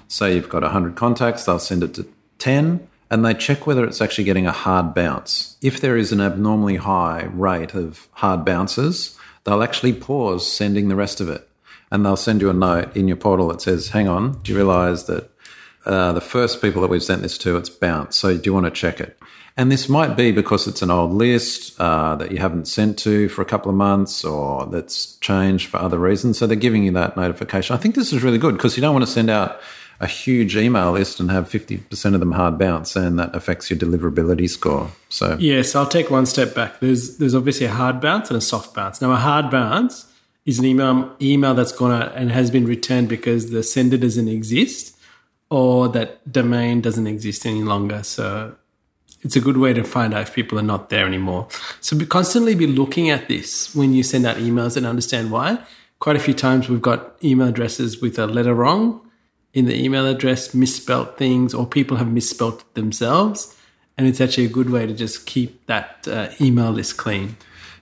Say 0.08 0.34
you've 0.34 0.48
got 0.48 0.62
100 0.62 0.96
contacts, 0.96 1.44
they'll 1.44 1.58
send 1.58 1.82
it 1.82 1.94
to 1.94 2.06
10 2.38 2.86
and 3.10 3.24
they 3.24 3.34
check 3.34 3.66
whether 3.66 3.84
it's 3.84 4.00
actually 4.00 4.24
getting 4.24 4.46
a 4.46 4.52
hard 4.52 4.94
bounce. 4.94 5.56
If 5.62 5.80
there 5.80 5.96
is 5.96 6.12
an 6.12 6.20
abnormally 6.20 6.76
high 6.76 7.28
rate 7.32 7.74
of 7.74 8.08
hard 8.12 8.44
bounces, 8.44 9.18
they'll 9.44 9.62
actually 9.62 9.92
pause 9.92 10.50
sending 10.50 10.88
the 10.88 10.96
rest 10.96 11.20
of 11.20 11.28
it. 11.28 11.48
And 11.90 12.04
they'll 12.04 12.16
send 12.16 12.40
you 12.40 12.50
a 12.50 12.54
note 12.54 12.96
in 12.96 13.06
your 13.06 13.16
portal 13.16 13.48
that 13.48 13.60
says, 13.60 13.90
hang 13.90 14.08
on, 14.08 14.40
do 14.42 14.52
you 14.52 14.58
realize 14.58 15.04
that 15.04 15.30
uh, 15.86 16.12
the 16.12 16.20
first 16.20 16.60
people 16.60 16.80
that 16.82 16.88
we've 16.88 17.02
sent 17.02 17.22
this 17.22 17.38
to, 17.38 17.56
it's 17.56 17.68
bounced. 17.68 18.18
So 18.18 18.36
do 18.36 18.42
you 18.48 18.54
want 18.54 18.66
to 18.66 18.70
check 18.70 19.00
it? 19.00 19.18
And 19.56 19.70
this 19.70 19.88
might 19.88 20.16
be 20.16 20.32
because 20.32 20.66
it's 20.66 20.82
an 20.82 20.90
old 20.90 21.12
list 21.12 21.80
uh, 21.80 22.16
that 22.16 22.32
you 22.32 22.38
haven't 22.38 22.66
sent 22.66 22.98
to 23.00 23.28
for 23.28 23.40
a 23.40 23.44
couple 23.44 23.70
of 23.70 23.76
months 23.76 24.24
or 24.24 24.66
that's 24.66 25.16
changed 25.16 25.68
for 25.68 25.76
other 25.76 25.98
reasons. 25.98 26.38
So 26.38 26.46
they're 26.46 26.56
giving 26.56 26.84
you 26.84 26.92
that 26.92 27.16
notification. 27.16 27.76
I 27.76 27.78
think 27.78 27.94
this 27.94 28.12
is 28.12 28.22
really 28.22 28.38
good 28.38 28.56
because 28.56 28.76
you 28.76 28.80
don't 28.80 28.92
want 28.92 29.06
to 29.06 29.10
send 29.10 29.30
out 29.30 29.60
a 30.00 30.08
huge 30.08 30.56
email 30.56 30.90
list 30.90 31.20
and 31.20 31.30
have 31.30 31.48
50% 31.48 32.14
of 32.14 32.20
them 32.20 32.32
hard 32.32 32.58
bounce 32.58 32.96
and 32.96 33.16
that 33.20 33.34
affects 33.34 33.70
your 33.70 33.78
deliverability 33.78 34.50
score. 34.50 34.90
So 35.08 35.36
Yes, 35.38 35.76
I'll 35.76 35.86
take 35.86 36.10
one 36.10 36.26
step 36.26 36.52
back. 36.52 36.80
There's 36.80 37.18
there's 37.18 37.34
obviously 37.34 37.66
a 37.66 37.70
hard 37.72 38.00
bounce 38.00 38.30
and 38.30 38.36
a 38.36 38.40
soft 38.40 38.74
bounce. 38.74 39.00
Now, 39.00 39.12
a 39.12 39.16
hard 39.16 39.52
bounce 39.52 40.12
is 40.44 40.58
an 40.58 40.64
email 40.64 41.14
email 41.22 41.54
that's 41.54 41.72
gone 41.72 41.92
out 41.92 42.12
and 42.16 42.32
has 42.32 42.50
been 42.50 42.66
returned 42.66 43.08
because 43.08 43.50
the 43.50 43.62
sender 43.62 43.96
doesn't 43.96 44.28
exist 44.28 44.96
or 45.48 45.88
that 45.90 46.30
domain 46.30 46.80
doesn't 46.80 47.06
exist 47.06 47.46
any 47.46 47.62
longer. 47.62 48.02
So 48.02 48.56
it's 49.24 49.36
a 49.36 49.40
good 49.40 49.56
way 49.56 49.72
to 49.72 49.82
find 49.82 50.14
out 50.14 50.22
if 50.22 50.34
people 50.34 50.58
are 50.58 50.62
not 50.62 50.90
there 50.90 51.06
anymore. 51.06 51.48
So 51.80 51.98
constantly 52.06 52.54
be 52.54 52.66
looking 52.66 53.10
at 53.10 53.26
this 53.26 53.74
when 53.74 53.94
you 53.94 54.02
send 54.02 54.26
out 54.26 54.36
emails 54.36 54.76
and 54.76 54.86
understand 54.86 55.32
why. 55.32 55.58
Quite 55.98 56.16
a 56.16 56.20
few 56.20 56.34
times 56.34 56.68
we've 56.68 56.82
got 56.82 57.16
email 57.24 57.48
addresses 57.48 58.00
with 58.00 58.18
a 58.18 58.26
letter 58.26 58.54
wrong 58.54 59.00
in 59.54 59.64
the 59.64 59.82
email 59.82 60.06
address, 60.06 60.52
misspelt 60.52 61.16
things, 61.16 61.54
or 61.54 61.66
people 61.66 61.96
have 61.96 62.08
misspelt 62.08 62.74
themselves. 62.74 63.56
And 63.96 64.06
it's 64.06 64.20
actually 64.20 64.44
a 64.44 64.50
good 64.50 64.70
way 64.70 64.86
to 64.86 64.92
just 64.92 65.24
keep 65.24 65.66
that 65.66 66.06
uh, 66.06 66.28
email 66.40 66.72
list 66.72 66.96
clean. 66.98 67.36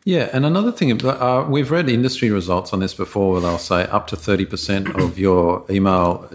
Yeah, 0.05 0.29
and 0.33 0.45
another 0.45 0.73
thing, 0.73 1.05
uh, 1.05 1.47
we've 1.49 1.71
read 1.71 1.89
industry 1.89 2.31
results 2.31 2.73
on 2.73 2.81
this 2.81 2.93
before 2.93 3.33
where 3.33 3.41
they'll 3.41 3.59
say 3.59 3.85
up 3.85 4.09
to 4.09 4.17
30% 4.17 5.01
of 5.03 5.19
your 5.19 5.65
email 5.71 6.29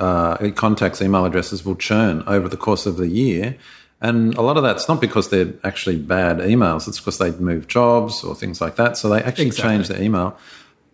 uh, 0.00 0.50
contacts, 0.52 1.00
email 1.02 1.26
addresses 1.26 1.64
will 1.64 1.76
churn 1.76 2.24
over 2.26 2.48
the 2.48 2.56
course 2.56 2.86
of 2.86 2.96
the 2.96 3.08
year. 3.08 3.56
And 4.00 4.34
a 4.36 4.42
lot 4.42 4.56
of 4.56 4.62
that's 4.62 4.88
not 4.88 5.00
because 5.00 5.28
they're 5.28 5.52
actually 5.62 5.96
bad 5.96 6.38
emails, 6.38 6.88
it's 6.88 6.98
because 6.98 7.18
they 7.18 7.32
move 7.32 7.68
jobs 7.68 8.24
or 8.24 8.34
things 8.34 8.60
like 8.60 8.76
that. 8.76 8.96
So 8.96 9.08
they 9.08 9.22
actually 9.22 9.46
Exactly. 9.46 9.70
change 9.70 9.88
their 9.88 10.02
email. 10.02 10.38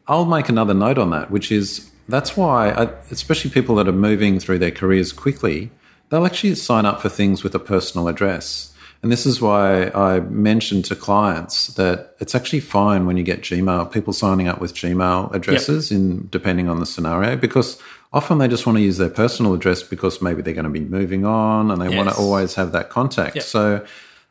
I'll 0.08 0.24
make 0.24 0.48
another 0.48 0.74
note 0.74 0.98
on 0.98 1.10
that, 1.10 1.30
which 1.30 1.52
is 1.52 1.90
that's 2.08 2.36
why, 2.36 2.70
I, 2.70 2.84
especially 3.10 3.50
people 3.50 3.74
that 3.76 3.88
are 3.88 3.92
moving 3.92 4.38
through 4.38 4.58
their 4.58 4.70
careers 4.70 5.12
quickly, 5.12 5.70
they'll 6.08 6.26
actually 6.26 6.54
sign 6.54 6.86
up 6.86 7.00
for 7.00 7.08
things 7.08 7.42
with 7.42 7.54
a 7.54 7.58
personal 7.58 8.08
address. 8.08 8.72
And 9.02 9.12
this 9.12 9.26
is 9.26 9.40
why 9.40 9.88
I 9.88 10.20
mentioned 10.20 10.84
to 10.86 10.96
clients 10.96 11.68
that 11.74 12.16
it's 12.18 12.34
actually 12.34 12.60
fine 12.60 13.06
when 13.06 13.16
you 13.16 13.22
get 13.22 13.42
Gmail, 13.42 13.92
people 13.92 14.12
signing 14.12 14.48
up 14.48 14.60
with 14.60 14.74
Gmail 14.74 15.32
addresses 15.34 15.92
in 15.92 16.28
depending 16.30 16.68
on 16.68 16.80
the 16.80 16.86
scenario, 16.86 17.36
because 17.36 17.80
often 18.12 18.38
they 18.38 18.48
just 18.48 18.66
want 18.66 18.78
to 18.78 18.82
use 18.82 18.98
their 18.98 19.10
personal 19.10 19.54
address 19.54 19.82
because 19.82 20.22
maybe 20.22 20.42
they're 20.42 20.54
going 20.54 20.64
to 20.64 20.70
be 20.70 20.80
moving 20.80 21.24
on 21.24 21.70
and 21.70 21.80
they 21.80 21.94
want 21.94 22.08
to 22.08 22.16
always 22.16 22.54
have 22.54 22.72
that 22.72 22.90
contact. 22.90 23.36
Yep. 23.36 23.44
So 23.44 23.86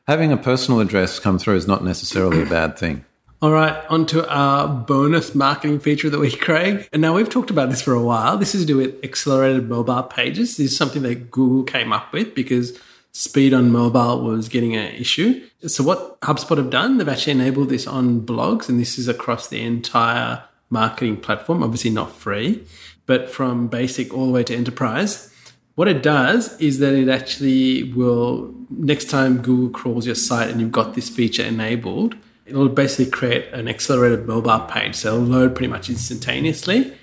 having 0.07 0.31
a 0.31 0.37
personal 0.37 0.79
address 0.79 1.19
come 1.19 1.39
through 1.39 1.55
is 1.55 1.67
not 1.67 1.83
necessarily 1.83 2.41
a 2.41 2.45
bad 2.45 2.77
thing. 2.77 3.05
All 3.41 3.51
right, 3.51 3.75
on 3.89 4.05
to 4.07 4.27
our 4.27 4.67
bonus 4.67 5.35
marketing 5.35 5.79
feature 5.79 6.07
of 6.07 6.13
the 6.13 6.19
week, 6.19 6.39
Craig. 6.39 6.87
And 6.93 7.01
now 7.01 7.13
we've 7.13 7.29
talked 7.29 7.51
about 7.51 7.69
this 7.69 7.81
for 7.81 7.93
a 7.93 8.01
while. 8.01 8.37
This 8.37 8.55
is 8.55 8.61
to 8.61 8.67
do 8.67 8.77
with 8.77 9.03
accelerated 9.03 9.69
mobile 9.69 10.03
pages. 10.03 10.57
This 10.57 10.71
is 10.71 10.77
something 10.77 11.03
that 11.03 11.29
Google 11.29 11.63
came 11.63 11.91
up 11.91 12.13
with 12.13 12.33
because 12.33 12.79
speed 13.11 13.53
on 13.53 13.71
mobile 13.71 14.21
was 14.21 14.49
getting 14.49 14.75
an 14.75 14.95
issue. 14.95 15.45
So 15.67 15.83
what 15.83 16.19
HubSpot 16.21 16.57
have 16.57 16.69
done, 16.69 16.97
they've 16.97 17.07
actually 17.07 17.33
enabled 17.33 17.69
this 17.69 17.85
on 17.85 18.21
blogs, 18.21 18.67
and 18.67 18.79
this 18.79 18.97
is 18.97 19.07
across 19.07 19.47
the 19.47 19.61
entire 19.61 20.43
marketing 20.81 21.17
platform. 21.17 21.63
Obviously 21.63 21.91
not 21.91 22.11
free, 22.11 22.65
but 23.05 23.29
from 23.29 23.67
basic 23.67 24.13
all 24.13 24.27
the 24.27 24.31
way 24.37 24.43
to 24.43 24.55
enterprise. 24.55 25.31
What 25.75 25.87
it 25.87 26.01
does 26.01 26.43
is 26.59 26.79
that 26.79 26.93
it 26.93 27.09
actually 27.09 27.91
will, 27.93 28.53
next 28.69 29.09
time 29.09 29.41
Google 29.41 29.69
crawls 29.69 30.05
your 30.05 30.15
site 30.15 30.49
and 30.49 30.61
you've 30.61 30.79
got 30.81 30.93
this 30.93 31.09
feature 31.09 31.43
enabled, 31.43 32.15
it'll 32.45 32.69
basically 32.69 33.11
create 33.11 33.45
an 33.51 33.67
accelerated 33.67 34.25
mobile 34.25 34.65
page. 34.75 34.95
So 34.95 35.15
it'll 35.15 35.27
load 35.27 35.55
pretty 35.55 35.71
much 35.75 35.89
instantaneously. 35.89 36.93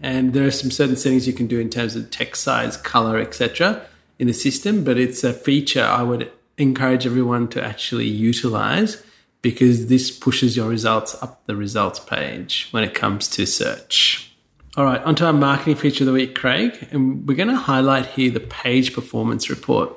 And 0.00 0.32
there 0.32 0.46
are 0.46 0.52
some 0.62 0.70
certain 0.70 0.96
settings 0.96 1.26
you 1.26 1.32
can 1.32 1.46
do 1.46 1.58
in 1.58 1.70
terms 1.70 1.96
of 1.96 2.10
text 2.10 2.42
size, 2.42 2.76
color, 2.76 3.18
etc. 3.18 3.86
in 4.18 4.26
the 4.26 4.34
system, 4.34 4.84
but 4.84 4.96
it's 4.98 5.24
a 5.24 5.32
feature 5.32 5.82
I 5.82 6.02
would 6.02 6.30
encourage 6.56 7.06
everyone 7.06 7.48
to 7.48 7.64
actually 7.64 8.06
utilize 8.06 9.02
because 9.42 9.86
this 9.86 10.10
pushes 10.10 10.56
your 10.56 10.68
results 10.68 11.20
up 11.22 11.44
the 11.46 11.56
results 11.56 12.00
page 12.00 12.68
when 12.70 12.84
it 12.84 12.94
comes 12.94 13.28
to 13.28 13.46
search. 13.46 14.32
All 14.76 14.84
right, 14.84 15.02
onto 15.02 15.24
our 15.24 15.32
marketing 15.32 15.76
feature 15.76 16.04
of 16.04 16.06
the 16.06 16.12
week, 16.12 16.34
Craig. 16.34 16.88
And 16.90 17.26
we're 17.26 17.36
going 17.36 17.48
to 17.48 17.56
highlight 17.56 18.06
here 18.06 18.30
the 18.30 18.40
page 18.40 18.94
performance 18.94 19.50
report. 19.50 19.92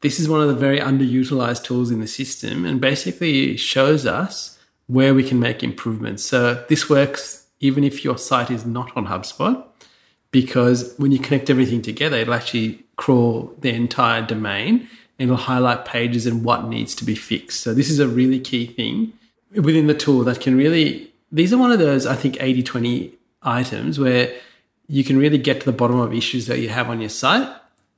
This 0.00 0.18
is 0.18 0.28
one 0.28 0.40
of 0.40 0.48
the 0.48 0.54
very 0.54 0.80
underutilized 0.80 1.62
tools 1.62 1.90
in 1.90 2.00
the 2.00 2.08
system 2.08 2.64
and 2.64 2.80
basically 2.80 3.56
shows 3.56 4.04
us 4.06 4.58
where 4.88 5.14
we 5.14 5.22
can 5.22 5.38
make 5.38 5.62
improvements. 5.62 6.24
So 6.24 6.64
this 6.68 6.90
works 6.90 7.42
even 7.60 7.84
if 7.84 8.04
your 8.04 8.18
site 8.18 8.50
is 8.50 8.66
not 8.66 8.94
on 8.96 9.06
HubSpot, 9.06 9.64
because 10.32 10.94
when 10.98 11.12
you 11.12 11.18
connect 11.18 11.48
everything 11.48 11.80
together, 11.80 12.16
it'll 12.16 12.34
actually 12.34 12.84
crawl 12.96 13.54
the 13.60 13.70
entire 13.70 14.20
domain 14.26 14.88
it'll 15.22 15.36
highlight 15.36 15.84
pages 15.84 16.26
and 16.26 16.44
what 16.44 16.68
needs 16.68 16.94
to 16.96 17.04
be 17.04 17.14
fixed. 17.14 17.60
So 17.60 17.74
this 17.74 17.90
is 17.90 17.98
a 17.98 18.08
really 18.08 18.40
key 18.40 18.66
thing 18.66 19.12
within 19.54 19.86
the 19.86 19.94
tool 19.94 20.24
that 20.24 20.40
can 20.40 20.56
really, 20.56 21.12
these 21.30 21.52
are 21.52 21.58
one 21.58 21.72
of 21.72 21.78
those, 21.78 22.06
I 22.06 22.14
think, 22.14 22.42
80 22.42 22.62
20 22.62 23.12
items 23.42 23.98
where 23.98 24.32
you 24.88 25.04
can 25.04 25.18
really 25.18 25.38
get 25.38 25.60
to 25.60 25.66
the 25.66 25.72
bottom 25.72 25.98
of 25.98 26.12
issues 26.12 26.46
that 26.46 26.58
you 26.58 26.68
have 26.68 26.88
on 26.88 27.00
your 27.00 27.10
site, 27.10 27.48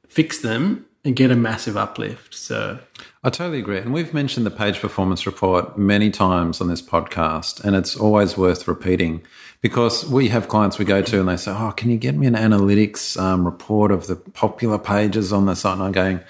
fix 0.09 0.38
them, 0.40 0.87
and 1.04 1.14
get 1.14 1.31
a 1.31 1.37
massive 1.37 1.76
uplift. 1.76 2.35
So 2.35 2.78
I 3.23 3.31
totally 3.31 3.59
agree. 3.59 3.78
And 3.78 3.93
we've 3.93 4.14
mentioned 4.14 4.47
the 4.47 4.50
page 4.50 4.81
performance 4.81 5.26
report 5.26 5.76
many 5.76 6.11
times 6.11 6.61
on 6.61 6.69
this 6.69 6.81
podcast, 6.81 7.62
and 7.62 7.76
it's 7.76 7.95
always 7.95 8.37
worth 8.37 8.66
repeating 8.66 9.23
because 9.61 10.07
we 10.07 10.28
have 10.28 10.49
clients 10.49 10.78
we 10.78 10.85
go 10.85 11.02
to 11.02 11.21
and 11.21 11.28
they 11.28 11.37
say, 11.37 11.50
Oh, 11.50 11.73
can 11.76 11.90
you 11.90 11.99
get 11.99 12.14
me 12.14 12.26
an 12.26 12.35
analytics 12.35 13.21
um, 13.21 13.45
report 13.45 13.93
of 13.93 14.07
the 14.07 14.16
popular 14.16 14.78
pages 14.78 15.33
on 15.33 15.47
the 15.47 15.54
site? 15.54 15.75
And 15.75 15.83
I'm 15.83 15.93
going, 15.93 16.21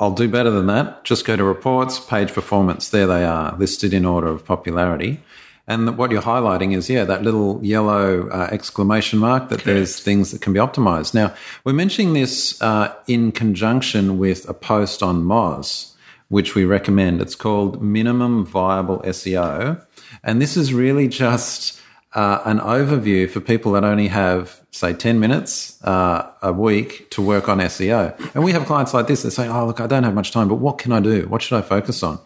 I'll 0.00 0.12
do 0.12 0.28
better 0.28 0.50
than 0.50 0.66
that. 0.66 1.04
Just 1.04 1.24
go 1.24 1.36
to 1.36 1.42
reports, 1.42 1.98
page 1.98 2.32
performance. 2.32 2.88
There 2.88 3.06
they 3.06 3.24
are, 3.24 3.56
listed 3.56 3.92
in 3.92 4.04
order 4.04 4.28
of 4.28 4.44
popularity. 4.44 5.20
And 5.66 5.98
what 5.98 6.10
you're 6.10 6.22
highlighting 6.22 6.74
is, 6.74 6.88
yeah, 6.88 7.04
that 7.04 7.22
little 7.22 7.60
yellow 7.62 8.28
uh, 8.30 8.48
exclamation 8.50 9.18
mark 9.18 9.50
that 9.50 9.64
there's 9.64 10.00
things 10.00 10.30
that 10.30 10.40
can 10.40 10.54
be 10.54 10.60
optimized. 10.60 11.12
Now, 11.12 11.34
we're 11.62 11.74
mentioning 11.74 12.14
this 12.14 12.60
uh, 12.62 12.94
in 13.06 13.32
conjunction 13.32 14.18
with 14.18 14.48
a 14.48 14.54
post 14.54 15.02
on 15.02 15.24
Moz, 15.24 15.92
which 16.28 16.54
we 16.54 16.64
recommend. 16.64 17.20
It's 17.20 17.34
called 17.34 17.82
Minimum 17.82 18.46
Viable 18.46 19.00
SEO. 19.00 19.84
And 20.24 20.40
this 20.40 20.56
is 20.56 20.72
really 20.72 21.06
just 21.24 21.78
uh, 22.14 22.40
an 22.44 22.58
overview 22.58 23.28
for 23.28 23.40
people 23.40 23.72
that 23.72 23.84
only 23.84 24.08
have, 24.08 24.60
say, 24.70 24.92
10 24.92 25.20
minutes 25.20 25.82
uh, 25.84 26.30
a 26.42 26.52
week 26.52 27.10
to 27.10 27.20
work 27.20 27.48
on 27.48 27.58
SEO. 27.58 28.34
And 28.34 28.42
we 28.42 28.52
have 28.52 28.64
clients 28.64 28.94
like 28.94 29.06
this 29.06 29.22
that 29.22 29.32
say, 29.32 29.46
oh, 29.48 29.66
look, 29.66 29.80
I 29.80 29.86
don't 29.86 30.04
have 30.04 30.14
much 30.14 30.32
time, 30.32 30.48
but 30.48 30.56
what 30.56 30.78
can 30.78 30.92
I 30.92 31.00
do? 31.00 31.28
What 31.28 31.42
should 31.42 31.58
I 31.58 31.62
focus 31.62 32.02
on? 32.02 32.18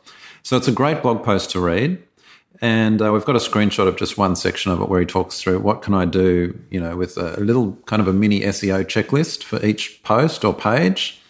So 0.43 0.57
it's 0.57 0.69
a 0.69 0.73
great 0.73 1.03
blog 1.03 1.25
post 1.25 1.51
to 1.51 1.61
read. 1.61 2.03
And 2.61 3.03
uh, 3.03 3.13
we've 3.13 3.25
got 3.25 3.35
a 3.35 3.41
screenshot 3.41 3.89
of 3.89 3.97
just 3.97 4.17
one 4.17 4.37
section 4.37 4.71
of 4.71 4.81
it 4.81 4.89
where 4.89 5.01
he 5.01 5.07
talks 5.07 5.41
through 5.41 5.59
what 5.59 5.83
can 5.83 5.95
I 5.95 6.05
do, 6.05 6.57
you 6.71 6.81
know, 6.81 6.97
with 6.97 7.17
a, 7.17 7.39
a 7.39 7.43
little 7.43 7.73
kind 7.87 8.01
of 8.01 8.07
a 8.07 8.13
mini 8.13 8.41
SEO 8.41 8.85
checklist 8.85 9.43
for 9.43 9.65
each 9.65 10.01
post 10.05 10.45
or 10.45 10.55
page. 10.55 11.21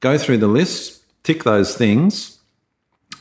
Go 0.00 0.18
through 0.18 0.38
the 0.38 0.48
list, 0.48 1.02
tick 1.22 1.44
those 1.44 1.76
things, 1.76 2.37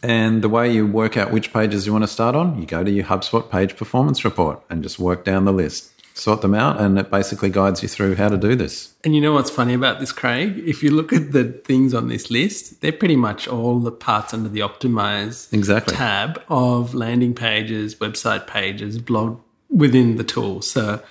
and 0.03 0.41
the 0.41 0.49
way 0.49 0.71
you 0.71 0.85
work 0.85 1.17
out 1.17 1.31
which 1.31 1.51
pages 1.53 1.85
you 1.85 1.91
want 1.91 2.03
to 2.03 2.07
start 2.07 2.35
on, 2.35 2.59
you 2.59 2.65
go 2.65 2.83
to 2.83 2.91
your 2.91 3.05
HubSpot 3.05 3.49
page 3.49 3.75
performance 3.75 4.23
report 4.23 4.61
and 4.69 4.83
just 4.83 4.99
work 4.99 5.23
down 5.25 5.45
the 5.45 5.51
list, 5.51 5.91
sort 6.17 6.41
them 6.41 6.53
out, 6.53 6.79
and 6.79 6.97
it 6.99 7.09
basically 7.09 7.49
guides 7.49 7.81
you 7.81 7.89
through 7.89 8.15
how 8.15 8.29
to 8.29 8.37
do 8.37 8.55
this. 8.55 8.93
And 9.03 9.15
you 9.15 9.21
know 9.21 9.33
what's 9.33 9.49
funny 9.49 9.73
about 9.73 9.99
this, 9.99 10.11
Craig? 10.11 10.57
If 10.65 10.83
you 10.83 10.91
look 10.91 11.13
at 11.13 11.31
the 11.31 11.45
things 11.45 11.93
on 11.93 12.07
this 12.07 12.29
list, 12.29 12.81
they're 12.81 12.91
pretty 12.91 13.15
much 13.15 13.47
all 13.47 13.79
the 13.79 13.91
parts 13.91 14.33
under 14.33 14.49
the 14.49 14.59
optimize 14.59 15.51
Exactly. 15.53 15.95
tab 15.95 16.41
of 16.49 16.93
landing 16.93 17.33
pages, 17.33 17.95
website 17.95 18.47
pages, 18.47 18.99
blog 18.99 19.39
within 19.69 20.15
the 20.17 20.23
tool. 20.23 20.61
So 20.61 21.01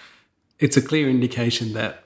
it's 0.59 0.77
a 0.77 0.83
clear 0.83 1.09
indication 1.09 1.73
that 1.75 2.05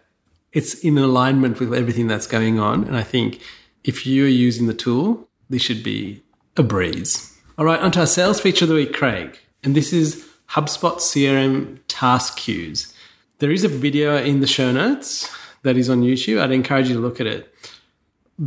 it's 0.53 0.75
in 0.75 0.99
alignment 0.99 1.61
with 1.61 1.73
everything 1.73 2.09
that's 2.09 2.27
going 2.27 2.59
on. 2.59 2.85
And 2.85 2.97
I 2.97 3.03
think 3.03 3.41
if 3.85 4.07
you're 4.07 4.27
using 4.27 4.67
the 4.67 4.75
tool, 4.75 5.29
this 5.49 5.63
should 5.63 5.83
be 5.83 6.23
a 6.57 6.62
breeze. 6.62 7.37
All 7.59 7.64
right, 7.64 7.80
onto 7.80 8.00
our 8.00 8.07
sales 8.07 8.40
feature 8.40 8.64
of 8.64 8.71
the 8.71 8.75
week, 8.75 8.92
Craig. 8.92 9.38
And 9.62 9.75
this 9.75 9.92
is 9.92 10.26
HubSpot 10.50 10.97
CRM 10.97 11.78
task 11.88 12.37
queues. 12.37 12.92
There 13.38 13.50
is 13.50 13.64
a 13.64 13.69
video 13.69 14.16
in 14.16 14.40
the 14.40 14.47
show 14.47 14.73
notes 14.73 15.30
that 15.62 15.76
is 15.76 15.88
on 15.88 16.02
YouTube. 16.02 16.40
I'd 16.40 16.52
encourage 16.52 16.88
you 16.88 16.95
to 16.95 17.00
look 17.00 17.21
at 17.21 17.26
it. 17.26 17.54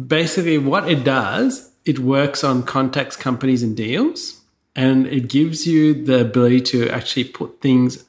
Basically, 0.07 0.57
what 0.57 0.89
it 0.89 1.03
does, 1.03 1.71
it 1.85 1.99
works 1.99 2.43
on 2.43 2.63
contacts, 2.63 3.15
companies, 3.15 3.61
and 3.61 3.77
deals, 3.77 4.41
and 4.75 5.05
it 5.07 5.29
gives 5.29 5.67
you 5.67 5.93
the 5.93 6.21
ability 6.21 6.61
to 6.61 6.89
actually 6.89 7.25
put 7.25 7.61
things 7.61 8.03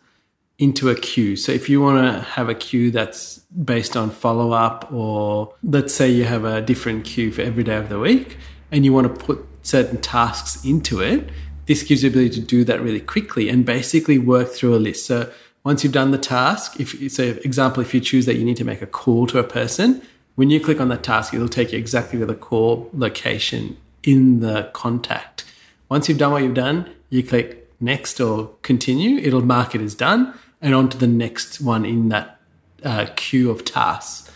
into 0.58 0.88
a 0.88 0.94
queue. 0.94 1.36
So 1.36 1.52
if 1.52 1.68
you 1.68 1.80
want 1.80 1.98
to 1.98 2.22
have 2.22 2.48
a 2.48 2.54
queue 2.54 2.90
that's 2.90 3.38
based 3.40 3.96
on 3.96 4.10
follow 4.10 4.52
up, 4.52 4.90
or 4.92 5.54
let's 5.62 5.94
say 5.94 6.08
you 6.08 6.24
have 6.24 6.44
a 6.44 6.62
different 6.62 7.04
queue 7.04 7.30
for 7.32 7.42
every 7.42 7.64
day 7.64 7.76
of 7.76 7.88
the 7.88 7.98
week, 7.98 8.38
and 8.72 8.84
you 8.84 8.92
want 8.92 9.06
to 9.06 9.24
put 9.24 9.46
certain 9.64 10.00
tasks 10.00 10.64
into 10.64 11.00
it, 11.00 11.28
this 11.66 11.82
gives 11.82 12.04
you 12.04 12.10
the 12.10 12.18
ability 12.18 12.40
to 12.40 12.46
do 12.46 12.62
that 12.64 12.80
really 12.80 13.00
quickly 13.00 13.48
and 13.48 13.66
basically 13.66 14.18
work 14.18 14.50
through 14.50 14.76
a 14.76 14.78
list. 14.78 15.06
So 15.06 15.32
once 15.64 15.82
you've 15.82 15.92
done 15.92 16.10
the 16.12 16.18
task, 16.18 16.78
if 16.78 17.10
so, 17.10 17.24
example, 17.44 17.82
if 17.82 17.92
you 17.92 18.00
choose 18.00 18.26
that 18.26 18.36
you 18.36 18.44
need 18.44 18.58
to 18.58 18.64
make 18.64 18.82
a 18.82 18.86
call 18.86 19.26
to 19.28 19.38
a 19.38 19.44
person, 19.44 20.02
when 20.36 20.50
you 20.50 20.60
click 20.60 20.80
on 20.80 20.88
that 20.90 21.02
task, 21.02 21.32
it'll 21.32 21.48
take 21.48 21.72
you 21.72 21.78
exactly 21.78 22.18
to 22.18 22.26
the 22.26 22.34
call 22.34 22.90
location 22.92 23.76
in 24.02 24.40
the 24.40 24.70
contact. 24.74 25.44
Once 25.88 26.08
you've 26.08 26.18
done 26.18 26.32
what 26.32 26.42
you've 26.42 26.54
done, 26.54 26.90
you 27.08 27.22
click 27.22 27.70
next 27.80 28.20
or 28.20 28.50
continue. 28.62 29.18
It'll 29.18 29.42
mark 29.42 29.74
it 29.74 29.80
as 29.80 29.94
done 29.94 30.34
and 30.60 30.74
on 30.74 30.88
to 30.88 30.98
the 30.98 31.06
next 31.06 31.60
one 31.60 31.84
in 31.84 32.08
that 32.10 32.40
uh, 32.82 33.06
queue 33.16 33.50
of 33.50 33.64
tasks. 33.64 34.30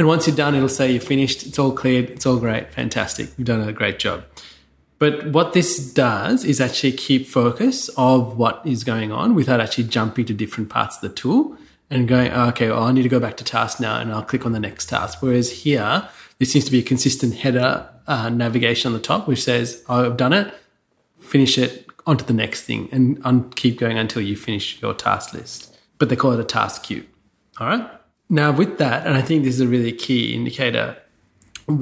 And 0.00 0.06
once 0.06 0.26
you're 0.26 0.34
done, 0.34 0.54
it'll 0.54 0.70
say 0.70 0.90
you're 0.90 0.98
finished. 0.98 1.44
It's 1.44 1.58
all 1.58 1.72
cleared. 1.72 2.08
It's 2.08 2.24
all 2.24 2.38
great. 2.38 2.72
Fantastic. 2.72 3.28
You've 3.36 3.46
done 3.46 3.60
a 3.60 3.70
great 3.70 3.98
job. 3.98 4.24
But 4.98 5.26
what 5.26 5.52
this 5.52 5.92
does 5.92 6.42
is 6.42 6.58
actually 6.58 6.92
keep 6.92 7.26
focus 7.26 7.90
of 7.98 8.38
what 8.38 8.62
is 8.64 8.82
going 8.82 9.12
on 9.12 9.34
without 9.34 9.60
actually 9.60 9.84
jumping 9.84 10.24
to 10.24 10.32
different 10.32 10.70
parts 10.70 10.96
of 10.96 11.02
the 11.02 11.14
tool 11.14 11.54
and 11.90 12.08
going, 12.08 12.32
"Oh, 12.32 12.48
okay, 12.48 12.70
well, 12.70 12.84
I 12.84 12.92
need 12.92 13.02
to 13.02 13.10
go 13.10 13.20
back 13.20 13.36
to 13.36 13.44
task 13.44 13.78
now 13.78 14.00
and 14.00 14.10
I'll 14.10 14.22
click 14.22 14.46
on 14.46 14.52
the 14.52 14.58
next 14.58 14.88
task. 14.88 15.18
Whereas 15.20 15.52
here, 15.64 16.08
there 16.38 16.46
seems 16.46 16.64
to 16.64 16.70
be 16.70 16.78
a 16.78 16.82
consistent 16.82 17.34
header 17.34 17.86
uh, 18.06 18.30
navigation 18.30 18.88
on 18.88 18.94
the 18.94 19.04
top, 19.04 19.28
which 19.28 19.42
says, 19.42 19.84
oh, 19.90 20.06
I've 20.06 20.16
done 20.16 20.32
it, 20.32 20.54
finish 21.20 21.58
it, 21.58 21.86
onto 22.06 22.24
the 22.24 22.32
next 22.32 22.62
thing, 22.62 22.88
and 22.90 23.20
un- 23.26 23.50
keep 23.50 23.78
going 23.78 23.98
until 23.98 24.22
you 24.22 24.34
finish 24.34 24.80
your 24.80 24.94
task 24.94 25.34
list. 25.34 25.76
But 25.98 26.08
they 26.08 26.16
call 26.16 26.32
it 26.32 26.40
a 26.40 26.44
task 26.44 26.84
queue. 26.84 27.04
All 27.58 27.66
right. 27.66 27.99
Now, 28.30 28.52
with 28.52 28.78
that, 28.78 29.06
and 29.06 29.16
I 29.16 29.22
think 29.22 29.44
this 29.44 29.56
is 29.56 29.60
a 29.60 29.66
really 29.66 29.92
key 29.92 30.34
indicator 30.34 30.96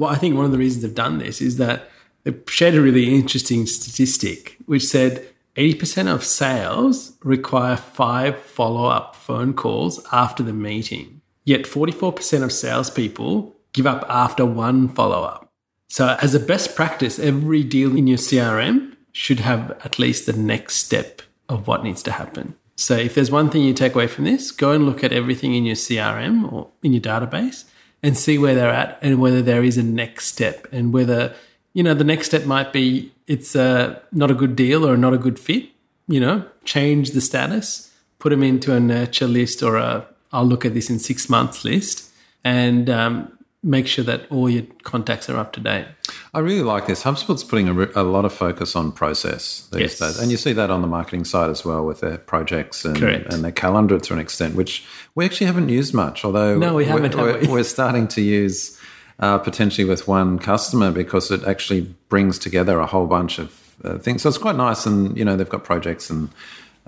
I 0.03 0.15
think 0.15 0.35
one 0.35 0.45
of 0.45 0.51
the 0.51 0.57
reasons 0.57 0.83
they've 0.83 0.93
done 0.93 1.17
this 1.17 1.41
is 1.41 1.57
that 1.57 1.89
they 2.23 2.33
shared 2.47 2.75
a 2.75 2.81
really 2.81 3.15
interesting 3.15 3.65
statistic 3.65 4.57
which 4.65 4.85
said 4.85 5.27
80% 5.55 6.13
of 6.13 6.23
sales 6.23 7.13
require 7.23 7.75
five 7.75 8.39
follow 8.39 8.85
up 8.85 9.15
phone 9.15 9.53
calls 9.53 10.05
after 10.11 10.43
the 10.43 10.53
meeting. 10.53 11.21
Yet 11.43 11.63
44% 11.63 12.43
of 12.43 12.51
salespeople 12.51 13.55
give 13.73 13.87
up 13.87 14.05
after 14.09 14.45
one 14.45 14.89
follow 14.89 15.23
up. 15.23 15.51
So, 15.87 16.15
as 16.21 16.35
a 16.35 16.39
best 16.39 16.75
practice, 16.75 17.17
every 17.17 17.63
deal 17.63 17.97
in 17.97 18.05
your 18.05 18.19
CRM 18.19 18.95
should 19.11 19.39
have 19.39 19.71
at 19.83 19.97
least 19.97 20.27
the 20.27 20.33
next 20.33 20.75
step 20.75 21.23
of 21.47 21.65
what 21.65 21.83
needs 21.83 22.03
to 22.03 22.11
happen. 22.11 22.55
So, 22.79 22.95
if 22.95 23.13
there's 23.13 23.29
one 23.29 23.49
thing 23.49 23.63
you 23.63 23.73
take 23.73 23.93
away 23.93 24.07
from 24.07 24.23
this, 24.23 24.51
go 24.51 24.71
and 24.71 24.85
look 24.85 25.03
at 25.03 25.11
everything 25.11 25.53
in 25.53 25.65
your 25.65 25.75
CRM 25.75 26.51
or 26.51 26.69
in 26.81 26.93
your 26.93 27.01
database 27.01 27.65
and 28.01 28.17
see 28.17 28.37
where 28.37 28.55
they're 28.55 28.69
at 28.69 28.97
and 29.01 29.19
whether 29.19 29.41
there 29.41 29.63
is 29.63 29.77
a 29.77 29.83
next 29.83 30.27
step 30.27 30.67
and 30.71 30.93
whether 30.93 31.33
you 31.73 31.83
know 31.83 31.93
the 31.93 32.03
next 32.03 32.27
step 32.27 32.45
might 32.45 32.71
be 32.71 33.11
it's 33.27 33.55
uh, 33.55 33.99
not 34.11 34.31
a 34.31 34.33
good 34.33 34.55
deal 34.55 34.87
or 34.87 34.97
not 34.97 35.13
a 35.13 35.17
good 35.17 35.37
fit 35.37 35.65
you 36.07 36.19
know 36.19 36.45
change 36.63 37.11
the 37.11 37.21
status 37.21 37.93
put 38.17 38.29
them 38.29 38.43
into 38.43 38.73
a 38.73 38.79
nurture 38.79 39.27
list 39.27 39.61
or 39.61 39.75
a 39.75 40.05
i'll 40.31 40.45
look 40.45 40.65
at 40.65 40.73
this 40.73 40.89
in 40.89 40.99
six 40.99 41.29
months 41.29 41.65
list 41.65 42.09
and 42.43 42.89
um, 42.89 43.37
make 43.61 43.87
sure 43.87 44.05
that 44.05 44.21
all 44.31 44.49
your 44.49 44.63
contacts 44.83 45.29
are 45.29 45.37
up 45.37 45.51
to 45.53 45.59
date 45.59 45.85
I 46.33 46.39
really 46.39 46.61
like 46.63 46.85
this. 46.87 47.03
HubSpot's 47.03 47.43
putting 47.43 47.67
a, 47.67 47.73
re- 47.73 47.91
a 47.95 48.03
lot 48.03 48.23
of 48.23 48.31
focus 48.33 48.75
on 48.75 48.91
process 48.91 49.67
these 49.71 49.81
Yes. 49.81 49.99
days, 49.99 50.19
and 50.19 50.31
you 50.31 50.37
see 50.37 50.53
that 50.53 50.69
on 50.69 50.81
the 50.81 50.87
marketing 50.87 51.25
side 51.25 51.49
as 51.49 51.65
well 51.65 51.85
with 51.85 51.99
their 52.01 52.17
projects 52.19 52.85
and, 52.85 52.97
and 53.01 53.43
their 53.43 53.51
calendar 53.51 53.99
to 53.99 54.13
an 54.13 54.19
extent, 54.19 54.55
which 54.55 54.85
we 55.15 55.25
actually 55.25 55.47
haven't 55.47 55.69
used 55.69 55.93
much. 55.93 56.23
Although 56.23 56.57
No, 56.57 56.75
we 56.75 56.85
haven't, 56.85 57.15
We're, 57.15 57.33
have 57.33 57.41
we? 57.41 57.47
we're 57.47 57.63
starting 57.63 58.07
to 58.09 58.21
use 58.21 58.79
uh, 59.19 59.37
potentially 59.39 59.85
with 59.85 60.07
one 60.07 60.39
customer 60.39 60.91
because 60.91 61.29
it 61.31 61.43
actually 61.45 61.81
brings 62.09 62.37
together 62.39 62.79
a 62.79 62.85
whole 62.85 63.07
bunch 63.07 63.39
of 63.39 63.75
uh, 63.83 63.97
things. 63.97 64.21
So 64.21 64.29
it's 64.29 64.37
quite 64.37 64.55
nice, 64.55 64.85
and 64.85 65.17
you 65.17 65.25
know 65.25 65.35
they've 65.35 65.49
got 65.49 65.63
projects 65.63 66.09
and. 66.09 66.29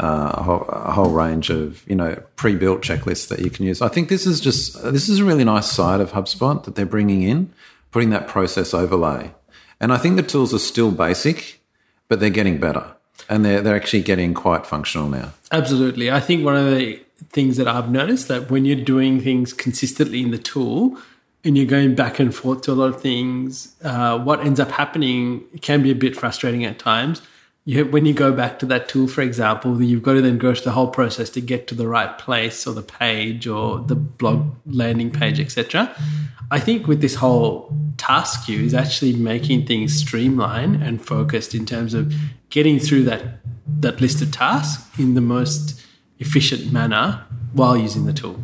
Uh, 0.02 0.32
a, 0.34 0.42
whole, 0.42 0.66
a 0.68 0.92
whole 0.92 1.12
range 1.12 1.52
of 1.52 1.88
you 1.88 1.96
know 1.96 2.20
pre-built 2.36 2.82
checklists 2.82 3.28
that 3.28 3.38
you 3.38 3.52
can 3.52 3.68
use. 3.68 3.84
I 3.84 3.88
think 3.88 4.10
this 4.10 4.26
is 4.26 4.42
just 4.42 4.82
this 4.82 5.08
is 5.08 5.20
a 5.20 5.24
really 5.24 5.44
nice 5.44 5.72
side 5.72 6.02
of 6.02 6.14
HubSpot 6.14 6.64
that 6.64 6.74
they're 6.74 6.88
bringing 6.88 7.22
in, 7.22 7.54
putting 7.92 8.10
that 8.10 8.28
process 8.28 8.74
overlay. 8.74 9.32
And 9.80 9.94
I 9.94 9.98
think 9.98 10.16
the 10.16 10.24
tools 10.24 10.56
are 10.56 10.60
still 10.60 10.90
basic, 10.90 11.62
but 12.08 12.20
they're 12.20 12.32
getting 12.32 12.60
better, 12.60 12.96
and 13.30 13.46
they're 13.46 13.62
they're 13.62 13.76
actually 13.76 14.02
getting 14.02 14.34
quite 14.34 14.66
functional 14.66 15.08
now. 15.08 15.34
Absolutely. 15.52 16.10
I 16.10 16.20
think 16.20 16.44
one 16.44 16.56
of 16.56 16.66
the 16.66 17.00
things 17.30 17.58
that 17.58 17.68
I've 17.68 17.92
noticed 17.92 18.28
that 18.28 18.50
when 18.50 18.66
you're 18.66 18.84
doing 18.84 19.22
things 19.22 19.54
consistently 19.54 20.24
in 20.24 20.32
the 20.32 20.40
tool 20.40 20.98
and 21.44 21.56
you're 21.56 21.68
going 21.68 21.94
back 21.94 22.20
and 22.20 22.34
forth 22.34 22.62
to 22.64 22.72
a 22.72 22.74
lot 22.74 22.90
of 22.90 23.02
things, 23.02 23.76
uh, 23.84 24.18
what 24.18 24.40
ends 24.40 24.60
up 24.60 24.72
happening 24.72 25.44
can 25.62 25.84
be 25.84 25.92
a 25.92 25.96
bit 25.96 26.16
frustrating 26.16 26.66
at 26.66 26.80
times. 26.80 27.22
You, 27.64 27.86
when 27.86 28.06
you 28.08 28.14
go 28.14 28.34
back 28.34 28.58
to 28.60 28.66
that 28.68 28.90
tool, 28.90 29.08
for 29.08 29.22
example, 29.22 29.82
you've 29.82 30.02
got 30.02 30.14
to 30.14 30.22
then 30.22 30.40
go 30.40 30.54
through 30.54 30.66
the 30.66 30.72
whole 30.72 30.88
process 30.88 31.30
to 31.32 31.42
get 31.42 31.68
to 31.68 31.76
the 31.76 31.88
right 31.88 32.18
place 32.18 32.66
or 32.66 32.74
the 32.74 32.82
page 32.82 33.46
or 33.46 33.80
the 33.80 33.96
blog 33.96 34.56
landing 34.66 35.12
page, 35.12 35.40
etc. 35.40 35.96
I 36.50 36.60
think 36.60 36.88
with 36.88 37.02
this 37.02 37.16
whole 37.16 37.72
task 37.98 38.46
queue 38.46 38.64
is 38.64 38.74
actually 38.74 39.14
making 39.14 39.68
things 39.68 39.96
streamlined 39.96 40.82
and 40.82 41.06
focused 41.06 41.54
in 41.54 41.66
terms 41.66 41.94
of 41.94 42.14
getting 42.50 42.80
through 42.80 43.04
that 43.04 43.40
that 43.80 44.02
list 44.02 44.22
of 44.22 44.32
tasks 44.32 44.88
in 45.00 45.14
the 45.14 45.22
most 45.22 45.82
efficient 46.20 46.72
manner 46.72 47.26
while 47.54 47.78
using 47.78 48.06
the 48.06 48.14
tool. 48.14 48.40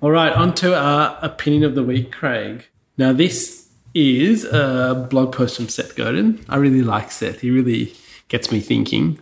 All 0.00 0.10
right, 0.10 0.32
on 0.32 0.54
to 0.56 0.76
our 0.76 1.18
opinion 1.22 1.64
of 1.64 1.74
the 1.74 1.82
week, 1.82 2.12
Craig. 2.12 2.66
Now, 2.98 3.12
this 3.12 3.68
is 3.94 4.44
a 4.44 5.06
blog 5.10 5.32
post 5.32 5.56
from 5.56 5.68
Seth 5.68 5.96
Godin. 5.96 6.44
I 6.48 6.56
really 6.56 6.82
like 6.82 7.10
Seth. 7.10 7.40
He 7.40 7.50
really 7.50 7.94
gets 8.28 8.50
me 8.50 8.60
thinking. 8.60 9.18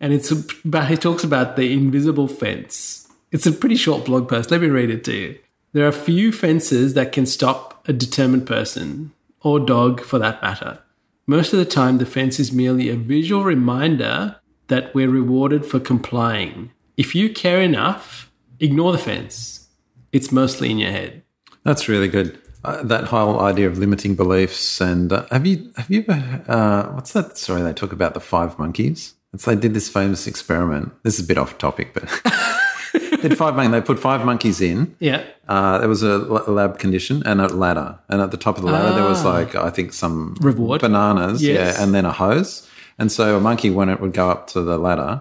And 0.00 0.12
it's 0.12 0.30
about, 0.30 0.88
he 0.88 0.96
talks 0.96 1.24
about 1.24 1.56
the 1.56 1.72
invisible 1.72 2.28
fence. 2.28 3.08
It's 3.32 3.46
a 3.46 3.52
pretty 3.52 3.76
short 3.76 4.04
blog 4.04 4.28
post. 4.28 4.50
Let 4.50 4.60
me 4.60 4.68
read 4.68 4.90
it 4.90 5.04
to 5.04 5.12
you. 5.12 5.38
There 5.72 5.86
are 5.86 5.92
few 5.92 6.32
fences 6.32 6.94
that 6.94 7.12
can 7.12 7.26
stop 7.26 7.86
a 7.88 7.92
determined 7.92 8.46
person, 8.46 9.12
or 9.42 9.60
dog 9.60 10.00
for 10.00 10.18
that 10.18 10.42
matter. 10.42 10.78
Most 11.26 11.52
of 11.52 11.58
the 11.58 11.64
time, 11.64 11.98
the 11.98 12.06
fence 12.06 12.40
is 12.40 12.52
merely 12.52 12.88
a 12.88 12.96
visual 12.96 13.44
reminder 13.44 14.36
that 14.68 14.94
we're 14.94 15.10
rewarded 15.10 15.66
for 15.66 15.78
complying. 15.78 16.70
If 16.96 17.14
you 17.14 17.30
care 17.30 17.60
enough, 17.60 18.30
ignore 18.60 18.92
the 18.92 18.98
fence. 18.98 19.68
It's 20.12 20.32
mostly 20.32 20.70
in 20.70 20.78
your 20.78 20.90
head. 20.90 21.22
That's 21.64 21.88
really 21.88 22.08
good. 22.08 22.38
Uh, 22.64 22.82
that 22.82 23.04
whole 23.04 23.40
idea 23.40 23.66
of 23.68 23.78
limiting 23.78 24.14
beliefs, 24.16 24.80
and 24.80 25.12
uh, 25.12 25.24
have 25.30 25.46
you 25.46 25.70
have 25.76 25.90
you 25.90 26.04
ever 26.08 26.42
uh, 26.48 26.92
what's 26.94 27.12
that 27.12 27.38
story 27.38 27.62
they 27.62 27.72
talk 27.72 27.92
about 27.92 28.14
the 28.14 28.20
five 28.20 28.58
monkeys? 28.58 29.14
It's 29.32 29.44
they 29.44 29.54
did 29.54 29.74
this 29.74 29.88
famous 29.88 30.26
experiment. 30.26 30.92
This 31.04 31.18
is 31.18 31.24
a 31.24 31.28
bit 31.28 31.38
off 31.38 31.56
topic, 31.58 31.94
but 31.94 32.02
did 33.22 33.36
five 33.38 33.54
monkeys. 33.54 33.72
They 33.72 33.80
put 33.80 34.00
five 34.00 34.24
monkeys 34.24 34.60
in. 34.60 34.96
Yeah. 34.98 35.24
Uh, 35.46 35.78
there 35.78 35.88
was 35.88 36.02
a 36.02 36.18
lab 36.18 36.78
condition 36.78 37.22
and 37.26 37.40
a 37.40 37.46
ladder, 37.48 37.98
and 38.08 38.20
at 38.20 38.32
the 38.32 38.36
top 38.36 38.56
of 38.58 38.64
the 38.64 38.70
ladder 38.72 38.94
there 38.94 39.04
was 39.08 39.24
like 39.24 39.54
I 39.54 39.70
think 39.70 39.92
some 39.92 40.36
Reward. 40.40 40.80
bananas, 40.80 41.42
Yes. 41.42 41.76
yeah, 41.76 41.82
and 41.84 41.94
then 41.94 42.04
a 42.04 42.12
hose. 42.12 42.68
And 42.98 43.12
so 43.12 43.36
a 43.36 43.40
monkey, 43.40 43.70
when 43.70 43.88
it 43.88 44.00
would 44.00 44.12
go 44.12 44.28
up 44.28 44.48
to 44.48 44.62
the 44.62 44.76
ladder, 44.76 45.20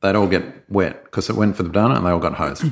they'd 0.00 0.16
all 0.16 0.26
get 0.26 0.44
wet 0.70 1.04
because 1.04 1.28
it 1.28 1.36
went 1.36 1.56
for 1.56 1.62
the 1.62 1.68
banana 1.68 1.96
and 1.96 2.06
they 2.06 2.10
all 2.10 2.18
got 2.18 2.34
hosed. 2.34 2.64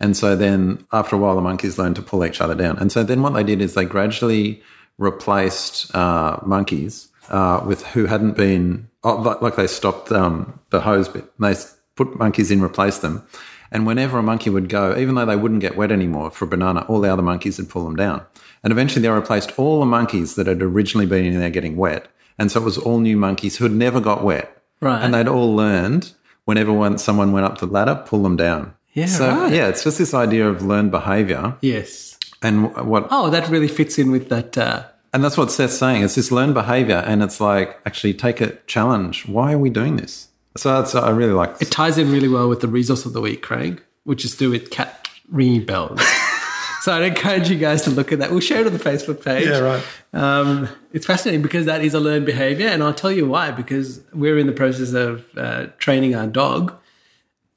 And 0.00 0.16
so 0.16 0.36
then 0.36 0.84
after 0.92 1.16
a 1.16 1.18
while, 1.18 1.34
the 1.36 1.42
monkeys 1.42 1.78
learned 1.78 1.96
to 1.96 2.02
pull 2.02 2.24
each 2.24 2.40
other 2.40 2.54
down. 2.54 2.78
And 2.78 2.92
so 2.92 3.02
then 3.02 3.22
what 3.22 3.34
they 3.34 3.44
did 3.44 3.60
is 3.60 3.74
they 3.74 3.84
gradually 3.84 4.62
replaced 4.98 5.94
uh, 5.94 6.38
monkeys 6.44 7.08
uh, 7.30 7.62
with 7.66 7.84
who 7.88 8.06
hadn't 8.06 8.36
been, 8.36 8.88
oh, 9.04 9.38
like, 9.40 9.56
they 9.56 9.66
stopped 9.66 10.12
um, 10.12 10.58
the 10.70 10.80
hose 10.80 11.08
bit. 11.08 11.24
They 11.38 11.54
put 11.96 12.18
monkeys 12.18 12.50
in, 12.50 12.60
replaced 12.60 13.02
them. 13.02 13.26
And 13.72 13.86
whenever 13.86 14.18
a 14.18 14.22
monkey 14.22 14.50
would 14.50 14.68
go, 14.68 14.96
even 14.96 15.16
though 15.16 15.26
they 15.26 15.36
wouldn't 15.36 15.60
get 15.60 15.76
wet 15.76 15.90
anymore 15.90 16.30
for 16.30 16.44
a 16.44 16.48
banana, 16.48 16.84
all 16.88 17.00
the 17.00 17.12
other 17.12 17.22
monkeys 17.22 17.58
would 17.58 17.68
pull 17.68 17.84
them 17.84 17.96
down. 17.96 18.24
And 18.62 18.72
eventually 18.72 19.02
they 19.02 19.08
replaced 19.08 19.58
all 19.58 19.80
the 19.80 19.86
monkeys 19.86 20.34
that 20.36 20.46
had 20.46 20.62
originally 20.62 21.06
been 21.06 21.24
in 21.24 21.38
there 21.38 21.50
getting 21.50 21.76
wet. 21.76 22.08
And 22.38 22.52
so 22.52 22.60
it 22.60 22.64
was 22.64 22.78
all 22.78 23.00
new 23.00 23.16
monkeys 23.16 23.56
who 23.56 23.64
had 23.64 23.72
never 23.72 24.00
got 24.00 24.22
wet. 24.22 24.62
Right. 24.80 25.02
And 25.02 25.14
they'd 25.14 25.26
all 25.26 25.54
learned 25.54 26.12
whenever 26.44 26.72
one, 26.72 26.98
someone 26.98 27.32
went 27.32 27.46
up 27.46 27.58
the 27.58 27.66
ladder, 27.66 28.02
pull 28.06 28.22
them 28.22 28.36
down. 28.36 28.74
Yeah, 28.96 29.06
So, 29.06 29.28
right. 29.28 29.52
yeah, 29.52 29.68
it's 29.68 29.84
just 29.84 29.98
this 29.98 30.14
idea 30.14 30.48
of 30.48 30.62
learned 30.64 30.90
behavior. 30.90 31.54
Yes. 31.60 32.18
And 32.42 32.74
what 32.74 33.06
Oh, 33.10 33.30
that 33.30 33.48
really 33.48 33.68
fits 33.68 33.98
in 33.98 34.10
with 34.10 34.28
that. 34.30 34.56
Uh, 34.58 34.84
and 35.12 35.22
that's 35.22 35.36
what 35.38 35.50
Seth's 35.52 35.78
saying. 35.78 36.02
It's 36.02 36.14
this 36.14 36.32
learned 36.32 36.54
behavior, 36.54 37.02
and 37.06 37.22
it's 37.22 37.40
like 37.40 37.78
actually 37.86 38.14
take 38.14 38.40
a 38.40 38.56
challenge. 38.66 39.26
Why 39.28 39.52
are 39.52 39.58
we 39.58 39.70
doing 39.70 39.96
this? 39.96 40.28
So 40.56 40.74
that's 40.80 40.94
I 40.94 41.10
really 41.10 41.32
like. 41.34 41.60
it 41.60 41.70
ties 41.70 41.98
in 41.98 42.10
really 42.10 42.28
well 42.28 42.48
with 42.48 42.60
the 42.60 42.68
resource 42.68 43.04
of 43.06 43.12
the 43.12 43.20
week, 43.20 43.42
Craig, 43.42 43.82
which 44.04 44.24
is 44.24 44.32
to 44.32 44.38
do 44.38 44.50
with 44.50 44.70
cat 44.70 45.08
ringing 45.30 45.64
bells. 45.66 46.00
so 46.82 46.92
I'd 46.94 47.02
encourage 47.02 47.50
you 47.50 47.58
guys 47.58 47.82
to 47.82 47.90
look 47.90 48.12
at 48.12 48.18
that. 48.20 48.30
We'll 48.30 48.40
share 48.40 48.60
it 48.62 48.66
on 48.66 48.72
the 48.72 48.78
Facebook 48.78 49.22
page. 49.24 49.46
Yeah, 49.48 49.58
right. 49.58 49.84
Um, 50.14 50.68
it's 50.92 51.04
fascinating 51.06 51.42
because 51.42 51.66
that 51.66 51.82
is 51.84 51.92
a 51.94 52.00
learned 52.00 52.24
behavior, 52.26 52.68
and 52.68 52.82
I'll 52.82 52.94
tell 52.94 53.12
you 53.12 53.26
why. 53.26 53.50
Because 53.50 54.00
we're 54.14 54.38
in 54.38 54.46
the 54.46 54.52
process 54.54 54.92
of 54.94 55.24
uh, 55.36 55.66
training 55.78 56.14
our 56.14 56.26
dog, 56.26 56.74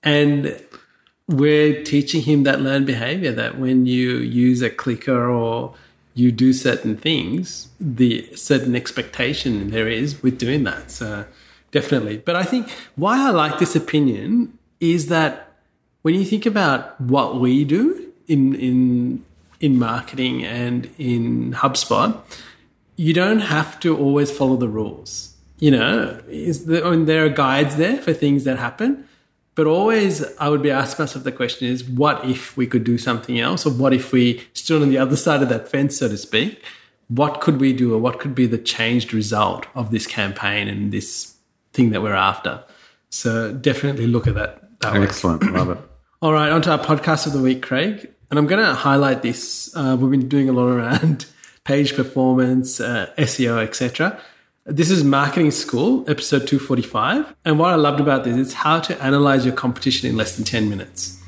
and 0.03 0.59
we're 1.29 1.83
teaching 1.83 2.23
him 2.23 2.43
that 2.43 2.59
learned 2.59 2.85
behavior. 2.85 3.31
That 3.31 3.57
when 3.57 3.85
you 3.85 4.17
use 4.17 4.61
a 4.61 4.69
clicker 4.69 5.29
or 5.29 5.75
you 6.15 6.31
do 6.31 6.51
certain 6.51 6.97
things, 6.97 7.69
the 7.79 8.27
certain 8.35 8.75
expectation 8.75 9.69
there 9.69 9.87
is 9.87 10.21
with 10.21 10.37
doing 10.37 10.63
that. 10.65 10.91
So 10.91 11.25
definitely. 11.71 12.17
But 12.17 12.35
I 12.35 12.43
think 12.43 12.69
why 12.95 13.27
I 13.27 13.29
like 13.29 13.59
this 13.59 13.75
opinion 13.75 14.57
is 14.79 15.07
that 15.07 15.53
when 16.01 16.15
you 16.15 16.25
think 16.25 16.45
about 16.45 16.99
what 16.99 17.39
we 17.39 17.63
do 17.63 18.11
in 18.27 18.55
in 18.55 19.23
in 19.59 19.77
marketing 19.77 20.43
and 20.43 20.89
in 20.97 21.53
HubSpot, 21.53 22.17
you 22.95 23.13
don't 23.13 23.39
have 23.39 23.79
to 23.81 23.97
always 23.97 24.31
follow 24.31 24.55
the 24.55 24.69
rules. 24.69 25.35
You 25.59 25.71
know, 25.71 26.21
is 26.29 26.65
the, 26.65 26.85
I 26.85 26.91
mean, 26.91 27.05
there 27.05 27.25
are 27.25 27.29
guides 27.29 27.75
there 27.75 27.97
for 27.97 28.13
things 28.13 28.45
that 28.45 28.57
happen, 28.57 29.05
but 29.59 29.67
always 29.67 30.23
I 30.37 30.47
would 30.47 30.61
be 30.61 30.71
asking 30.71 31.03
myself 31.03 31.25
the 31.25 31.33
question 31.33 31.67
is, 31.67 31.83
what 31.83 32.23
if 32.23 32.55
we 32.55 32.65
could 32.65 32.85
do 32.85 32.97
something 32.97 33.41
else, 33.41 33.65
or 33.65 33.71
what 33.71 33.93
if 33.93 34.13
we 34.13 34.41
stood 34.53 34.81
on 34.81 34.87
the 34.87 34.97
other 34.97 35.17
side 35.17 35.41
of 35.41 35.49
that 35.49 35.67
fence, 35.67 35.97
so 35.97 36.07
to 36.07 36.15
speak? 36.15 36.63
What 37.09 37.41
could 37.41 37.59
we 37.59 37.73
do, 37.73 37.93
or 37.93 37.97
what 37.97 38.21
could 38.21 38.33
be 38.33 38.45
the 38.45 38.57
changed 38.57 39.13
result 39.13 39.67
of 39.75 39.91
this 39.91 40.07
campaign 40.07 40.69
and 40.69 40.93
this 40.93 41.35
thing 41.73 41.89
that 41.89 42.01
we're 42.01 42.15
after? 42.15 42.63
So 43.09 43.51
definitely 43.51 44.07
look 44.07 44.27
at 44.27 44.35
that. 44.35 44.79
that 44.79 44.93
way. 44.93 45.03
Excellent, 45.03 45.43
love 45.51 45.71
it. 45.71 45.77
All 46.21 46.31
right, 46.31 46.53
on 46.53 46.61
to 46.61 46.71
our 46.71 46.79
podcast 46.79 47.27
of 47.27 47.33
the 47.33 47.41
week, 47.41 47.61
Craig. 47.61 48.09
And 48.29 48.39
I'm 48.39 48.47
going 48.47 48.65
to 48.65 48.73
highlight 48.73 49.23
this. 49.23 49.75
Uh, 49.75 49.97
we've 49.99 50.09
been 50.09 50.29
doing 50.29 50.47
a 50.47 50.53
lot 50.53 50.69
around 50.69 51.25
page 51.65 51.97
performance, 51.97 52.79
uh, 52.79 53.11
SEO, 53.17 53.61
etc. 53.61 54.21
This 54.71 54.91
is 54.91 55.03
Marketing 55.03 55.49
School, 55.49 56.07
episode 56.07 56.45
245. 56.45 57.35
And 57.43 57.57
what 57.57 57.71
I 57.71 57.75
loved 57.75 57.99
about 57.99 58.23
this 58.23 58.37
is 58.37 58.53
how 58.53 58.79
to 58.81 59.03
analyze 59.03 59.43
your 59.43 59.55
competition 59.55 60.07
in 60.07 60.15
less 60.15 60.35
than 60.35 60.45
10 60.45 60.69
minutes. 60.69 61.19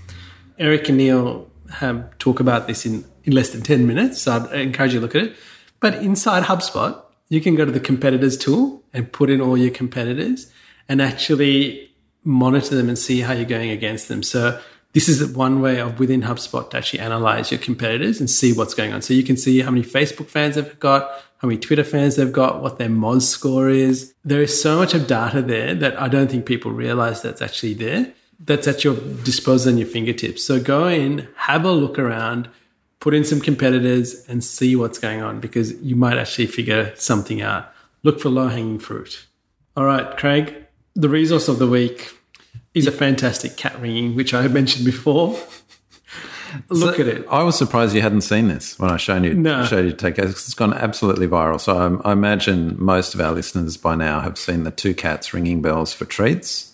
Eric 0.60 0.90
and 0.90 1.00
Neil 1.00 1.50
have 1.72 2.16
talk 2.20 2.40
about 2.40 2.68
this 2.68 2.86
in, 2.86 3.04
in 3.24 3.34
less 3.34 3.50
than 3.50 3.64
10 3.64 3.88
minutes. 3.88 4.22
So 4.22 4.34
I'd 4.34 4.62
encourage 4.62 4.94
you 4.94 5.00
to 5.00 5.06
look 5.08 5.16
at 5.16 5.24
it. 5.24 5.36
But 5.80 5.96
inside 5.96 6.44
HubSpot, 6.44 7.02
you 7.30 7.42
can 7.42 7.56
go 7.56 7.66
to 7.66 7.72
the 7.72 7.80
competitors 7.80 8.38
tool 8.38 8.84
and 8.94 9.12
put 9.12 9.32
in 9.32 9.42
all 9.42 9.58
your 9.58 9.72
competitors 9.72 10.52
and 10.88 11.02
actually 11.02 11.96
monitor 12.24 12.76
them 12.76 12.90
and 12.90 13.00
see 13.00 13.22
how 13.22 13.34
you're 13.34 13.46
going 13.46 13.72
against 13.72 14.08
them. 14.08 14.22
So 14.22 14.62
this 14.94 15.10
is 15.10 15.34
one 15.34 15.62
way 15.62 15.80
of 15.80 15.98
within 15.98 16.22
HubSpot 16.22 16.70
to 16.70 16.78
actually 16.78 17.00
analyze 17.00 17.50
your 17.50 17.60
competitors 17.60 18.20
and 18.20 18.30
see 18.30 18.54
what's 18.54 18.76
going 18.76 18.94
on. 18.94 19.02
So 19.02 19.16
you 19.16 19.24
can 19.24 19.36
see 19.36 19.62
how 19.62 19.72
many 19.72 19.84
Facebook 19.84 20.28
fans 20.28 20.56
they've 20.56 20.80
got, 20.80 21.10
how 21.42 21.48
many 21.48 21.60
Twitter 21.60 21.84
fans 21.84 22.18
they've 22.18 22.32
got, 22.32 22.62
what 22.62 22.78
their 22.78 22.88
Moz 22.88 23.24
score 23.24 23.68
is. 23.68 24.14
There 24.24 24.44
is 24.44 24.62
so 24.62 24.78
much 24.78 24.94
of 24.94 25.08
data 25.08 25.42
there 25.42 25.74
that 25.74 26.00
I 26.00 26.08
don't 26.08 26.30
think 26.30 26.46
people 26.46 26.72
realize 26.72 27.24
that's 27.24 27.42
actually 27.42 27.74
there. 27.74 28.14
That's 28.40 28.68
at 28.68 28.84
your 28.84 28.96
disposal 29.24 29.70
and 29.70 29.80
your 29.80 29.88
fingertips. 29.88 30.46
So 30.46 30.60
go 30.60 30.88
in, 30.88 31.28
have 31.38 31.66
a 31.66 31.72
look 31.72 31.98
around, 31.98 32.48
put 33.00 33.16
in 33.16 33.24
some 33.24 33.42
competitors 33.42 34.24
and 34.28 34.44
see 34.44 34.76
what's 34.76 35.00
going 35.00 35.24
on 35.24 35.40
because 35.40 35.74
you 35.82 35.96
might 35.96 36.20
actually 36.20 36.46
figure 36.46 36.94
something 36.96 37.42
out. 37.42 37.74
Look 38.04 38.20
for 38.20 38.30
low 38.30 38.48
hanging 38.48 38.78
fruit. 38.78 39.26
All 39.76 39.86
right, 39.86 40.16
Craig, 40.18 40.68
the 40.94 41.10
resource 41.10 41.48
of 41.48 41.58
the 41.58 41.68
week 41.68 42.16
is 42.76 42.86
a 42.86 42.92
fantastic 42.92 43.58
cat 43.58 43.82
ringing, 43.82 44.16
which 44.16 44.36
I 44.36 44.48
mentioned 44.48 44.86
before. 44.86 45.40
Look 46.70 46.96
So 46.96 47.02
at 47.02 47.08
it. 47.08 47.26
I 47.30 47.44
was 47.44 47.58
surprised 47.58 47.96
you 47.96 48.02
hadn't 48.02 48.22
seen 48.22 48.48
this 48.48 48.78
when 48.80 48.90
I 48.92 48.98
showed 48.98 49.24
you 49.24 49.34
No. 49.34 49.64
showed 49.66 49.86
you 49.86 49.94
take 49.94 50.18
it. 50.18 50.26
It's 50.26 50.54
gone 50.54 50.74
absolutely 50.74 51.28
viral. 51.28 51.60
So 51.60 52.02
I, 52.04 52.10
I 52.10 52.14
imagine 52.14 52.76
most 52.80 53.14
of 53.14 53.22
our 53.22 53.32
listeners 53.32 53.78
by 53.78 53.96
now 53.96 54.20
have 54.22 54.38
seen 54.38 54.64
the 54.64 54.72
two 54.72 54.94
cats 54.94 55.34
ringing 55.34 55.62
bells 55.62 55.94
for 55.94 56.06
treats. 56.06 56.74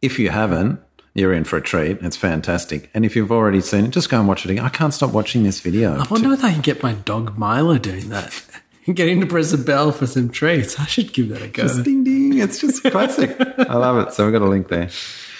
If 0.00 0.18
you 0.18 0.30
haven't, 0.30 0.80
you're 1.14 1.32
in 1.34 1.44
for 1.44 1.56
a 1.58 1.60
treat. 1.62 1.98
It's 2.00 2.16
fantastic. 2.16 2.90
And 2.94 3.04
if 3.04 3.14
you've 3.14 3.30
already 3.32 3.60
seen 3.60 3.84
it, 3.84 3.90
just 3.90 4.08
go 4.10 4.18
and 4.18 4.26
watch 4.26 4.44
it 4.44 4.50
again. 4.50 4.64
I 4.64 4.68
can't 4.70 4.94
stop 4.94 5.12
watching 5.12 5.42
this 5.42 5.60
video. 5.60 5.94
I 5.98 6.06
wonder 6.10 6.32
if 6.32 6.42
I 6.42 6.52
can 6.52 6.62
get 6.62 6.82
my 6.82 6.94
dog 6.94 7.36
Milo 7.38 7.78
doing 7.78 8.08
that. 8.10 8.42
Get 8.92 9.06
him 9.06 9.20
to 9.20 9.26
press 9.28 9.52
a 9.52 9.58
bell 9.58 9.92
for 9.92 10.08
some 10.08 10.28
treats. 10.28 10.80
I 10.80 10.86
should 10.86 11.12
give 11.12 11.28
that 11.28 11.40
a 11.40 11.46
go. 11.46 11.62
Just 11.62 11.84
ding 11.84 12.02
ding. 12.02 12.36
It's 12.38 12.58
just 12.60 12.82
classic. 12.82 13.36
I 13.58 13.74
love 13.76 14.04
it. 14.08 14.12
So 14.12 14.24
we've 14.24 14.32
got 14.32 14.42
a 14.42 14.48
link 14.48 14.66
there. 14.66 14.90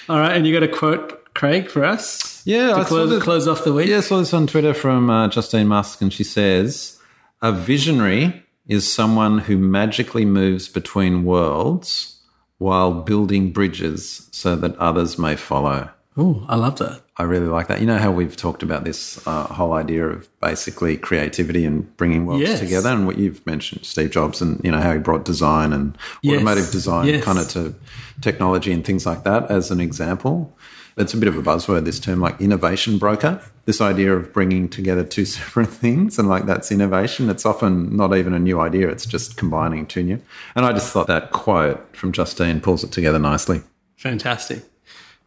All 0.07 0.17
right, 0.17 0.31
and 0.37 0.47
you 0.47 0.53
got 0.53 0.63
a 0.63 0.67
quote, 0.69 1.33
Craig, 1.33 1.69
for 1.69 1.83
us? 1.83 2.32
Yeah, 2.45 2.73
I 2.75 2.81
saw 2.83 2.85
close, 2.85 3.09
this- 3.09 3.23
close 3.23 3.47
off 3.47 3.63
the 3.63 3.73
week. 3.73 3.87
Yeah, 3.87 3.97
I 3.97 4.01
saw 4.01 4.19
this 4.19 4.33
on 4.33 4.47
Twitter 4.47 4.73
from 4.73 5.09
uh, 5.09 5.27
Justine 5.29 5.67
Musk, 5.67 6.01
and 6.01 6.11
she 6.11 6.23
says, 6.23 6.99
A 7.41 7.51
visionary 7.51 8.43
is 8.67 8.91
someone 8.91 9.39
who 9.39 9.57
magically 9.57 10.25
moves 10.25 10.67
between 10.67 11.23
worlds 11.25 12.19
while 12.57 12.93
building 12.93 13.51
bridges 13.51 14.27
so 14.31 14.55
that 14.55 14.75
others 14.77 15.17
may 15.17 15.35
follow. 15.35 15.89
Oh, 16.15 16.45
I 16.47 16.55
love 16.55 16.77
that. 16.79 17.01
I 17.17 17.23
really 17.23 17.47
like 17.47 17.67
that. 17.67 17.79
You 17.81 17.87
know 17.87 17.97
how 17.97 18.11
we've 18.11 18.35
talked 18.35 18.61
about 18.63 18.83
this 18.83 19.25
uh, 19.27 19.45
whole 19.47 19.73
idea 19.73 20.07
of 20.07 20.27
basically 20.39 20.95
creativity 20.97 21.65
and 21.65 21.95
bringing 21.97 22.25
worlds 22.25 22.43
Yes. 22.47 22.59
together, 22.59 22.89
and 22.89 23.05
what 23.07 23.17
you've 23.17 23.43
mentioned, 23.45 23.85
Steve 23.85 24.11
Jobs, 24.11 24.41
and 24.41 24.59
you 24.63 24.71
know 24.71 24.79
how 24.79 24.93
he 24.93 24.99
brought 24.99 25.25
design 25.25 25.73
and 25.73 25.97
Yes. 26.21 26.35
automotive 26.35 26.71
design 26.71 27.07
Yes. 27.07 27.23
kind 27.23 27.39
of 27.39 27.47
to 27.49 27.73
technology 28.21 28.71
and 28.71 28.85
things 28.85 29.05
like 29.05 29.23
that 29.23 29.49
as 29.49 29.71
an 29.71 29.79
example. 29.79 30.55
It's 30.97 31.13
a 31.13 31.17
bit 31.17 31.27
of 31.27 31.37
a 31.37 31.41
buzzword. 31.41 31.85
This 31.85 31.99
term, 31.99 32.19
like 32.19 32.39
innovation 32.39 32.97
broker, 32.97 33.41
this 33.65 33.81
idea 33.81 34.13
of 34.15 34.31
bringing 34.31 34.69
together 34.69 35.03
two 35.03 35.25
separate 35.37 35.69
things, 35.69 36.19
and 36.19 36.29
like 36.29 36.45
that's 36.45 36.71
innovation. 36.71 37.29
It's 37.29 37.45
often 37.45 37.95
not 37.95 38.15
even 38.15 38.33
a 38.33 38.39
new 38.39 38.59
idea; 38.59 38.89
it's 38.89 39.05
just 39.05 39.37
combining 39.37 39.85
two 39.85 40.03
new. 40.03 40.21
And 40.55 40.65
I 40.65 40.73
just 40.73 40.91
thought 40.91 41.07
that 41.07 41.31
quote 41.31 41.95
from 41.95 42.11
Justine 42.11 42.61
pulls 42.61 42.83
it 42.83 42.91
together 42.91 43.19
nicely. 43.19 43.61
Fantastic. 43.97 44.63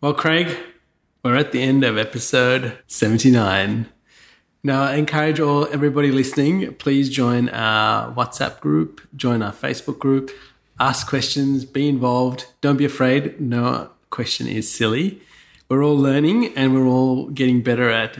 Well, 0.00 0.14
Craig, 0.14 0.56
we're 1.22 1.36
at 1.36 1.52
the 1.52 1.62
end 1.62 1.82
of 1.82 1.96
episode 1.96 2.78
79. 2.86 3.86
Now, 4.62 4.82
I 4.82 4.96
encourage 4.96 5.40
all 5.40 5.66
everybody 5.72 6.10
listening, 6.10 6.74
please 6.74 7.08
join 7.08 7.48
our 7.50 8.12
WhatsApp 8.12 8.60
group, 8.60 9.00
join 9.14 9.40
our 9.40 9.52
Facebook 9.52 9.98
group, 9.98 10.30
ask 10.80 11.08
questions, 11.08 11.64
be 11.64 11.88
involved. 11.88 12.46
Don't 12.60 12.76
be 12.76 12.84
afraid. 12.84 13.40
No 13.40 13.90
question 14.10 14.46
is 14.46 14.68
silly. 14.68 15.20
We're 15.68 15.84
all 15.84 15.96
learning 15.96 16.56
and 16.56 16.74
we're 16.74 16.86
all 16.86 17.28
getting 17.30 17.62
better 17.62 17.90
at 17.90 18.18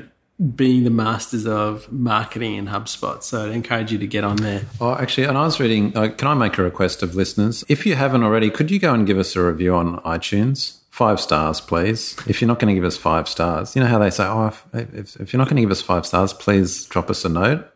being 0.54 0.84
the 0.84 0.90
masters 0.90 1.46
of 1.46 1.90
marketing 1.90 2.56
in 2.56 2.66
HubSpot. 2.66 3.22
So 3.22 3.46
I'd 3.46 3.52
encourage 3.52 3.92
you 3.92 3.98
to 3.98 4.06
get 4.06 4.24
on 4.24 4.36
there. 4.36 4.62
Oh, 4.80 4.94
actually, 4.94 5.28
and 5.28 5.38
I 5.38 5.44
was 5.44 5.58
reading. 5.60 5.96
Uh, 5.96 6.08
can 6.08 6.28
I 6.28 6.34
make 6.34 6.58
a 6.58 6.62
request 6.62 7.02
of 7.02 7.14
listeners? 7.14 7.64
If 7.68 7.86
you 7.86 7.94
haven't 7.94 8.22
already, 8.22 8.50
could 8.50 8.70
you 8.70 8.78
go 8.78 8.92
and 8.92 9.06
give 9.06 9.18
us 9.18 9.36
a 9.36 9.42
review 9.42 9.74
on 9.74 9.98
iTunes? 10.00 10.78
Five 10.90 11.20
stars, 11.20 11.60
please. 11.60 12.16
If 12.26 12.40
you're 12.40 12.48
not 12.48 12.58
going 12.58 12.74
to 12.74 12.78
give 12.78 12.86
us 12.86 12.96
five 12.96 13.28
stars, 13.28 13.76
you 13.76 13.82
know 13.82 13.88
how 13.88 13.98
they 13.98 14.10
say, 14.10 14.24
oh, 14.24 14.46
if, 14.46 14.94
if, 14.94 15.16
if 15.16 15.32
you're 15.32 15.38
not 15.38 15.48
going 15.48 15.56
to 15.56 15.62
give 15.62 15.70
us 15.70 15.82
five 15.82 16.06
stars, 16.06 16.32
please 16.32 16.86
drop 16.86 17.10
us 17.10 17.24
a 17.24 17.28
note. 17.28 17.66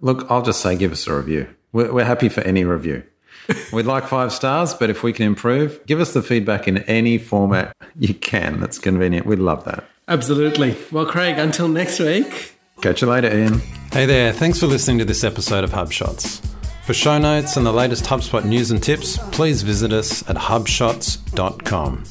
Look, 0.00 0.30
I'll 0.30 0.42
just 0.42 0.60
say, 0.60 0.76
give 0.76 0.92
us 0.92 1.06
a 1.06 1.14
review. 1.14 1.48
We're, 1.72 1.92
we're 1.92 2.04
happy 2.04 2.28
for 2.28 2.40
any 2.42 2.64
review. 2.64 3.04
We'd 3.72 3.86
like 3.86 4.06
five 4.06 4.32
stars, 4.32 4.74
but 4.74 4.90
if 4.90 5.02
we 5.02 5.12
can 5.12 5.26
improve, 5.26 5.84
give 5.86 6.00
us 6.00 6.12
the 6.12 6.22
feedback 6.22 6.66
in 6.68 6.78
any 6.78 7.18
format 7.18 7.76
you 7.98 8.14
can 8.14 8.60
that's 8.60 8.78
convenient. 8.78 9.26
We'd 9.26 9.38
love 9.38 9.64
that. 9.64 9.84
Absolutely. 10.08 10.76
Well, 10.92 11.06
Craig, 11.06 11.38
until 11.38 11.68
next 11.68 11.98
week. 11.98 12.52
Catch 12.80 13.02
you 13.02 13.08
later, 13.08 13.34
Ian. 13.34 13.60
Hey 13.92 14.06
there, 14.06 14.32
thanks 14.32 14.58
for 14.58 14.66
listening 14.66 14.98
to 14.98 15.04
this 15.04 15.24
episode 15.24 15.64
of 15.64 15.70
HubShots. 15.70 16.44
For 16.84 16.92
show 16.92 17.16
notes 17.18 17.56
and 17.56 17.64
the 17.64 17.72
latest 17.72 18.04
HubSpot 18.04 18.44
news 18.44 18.70
and 18.70 18.82
tips, 18.82 19.16
please 19.32 19.62
visit 19.62 19.92
us 19.92 20.28
at 20.28 20.36
hubshots.com. 20.36 22.04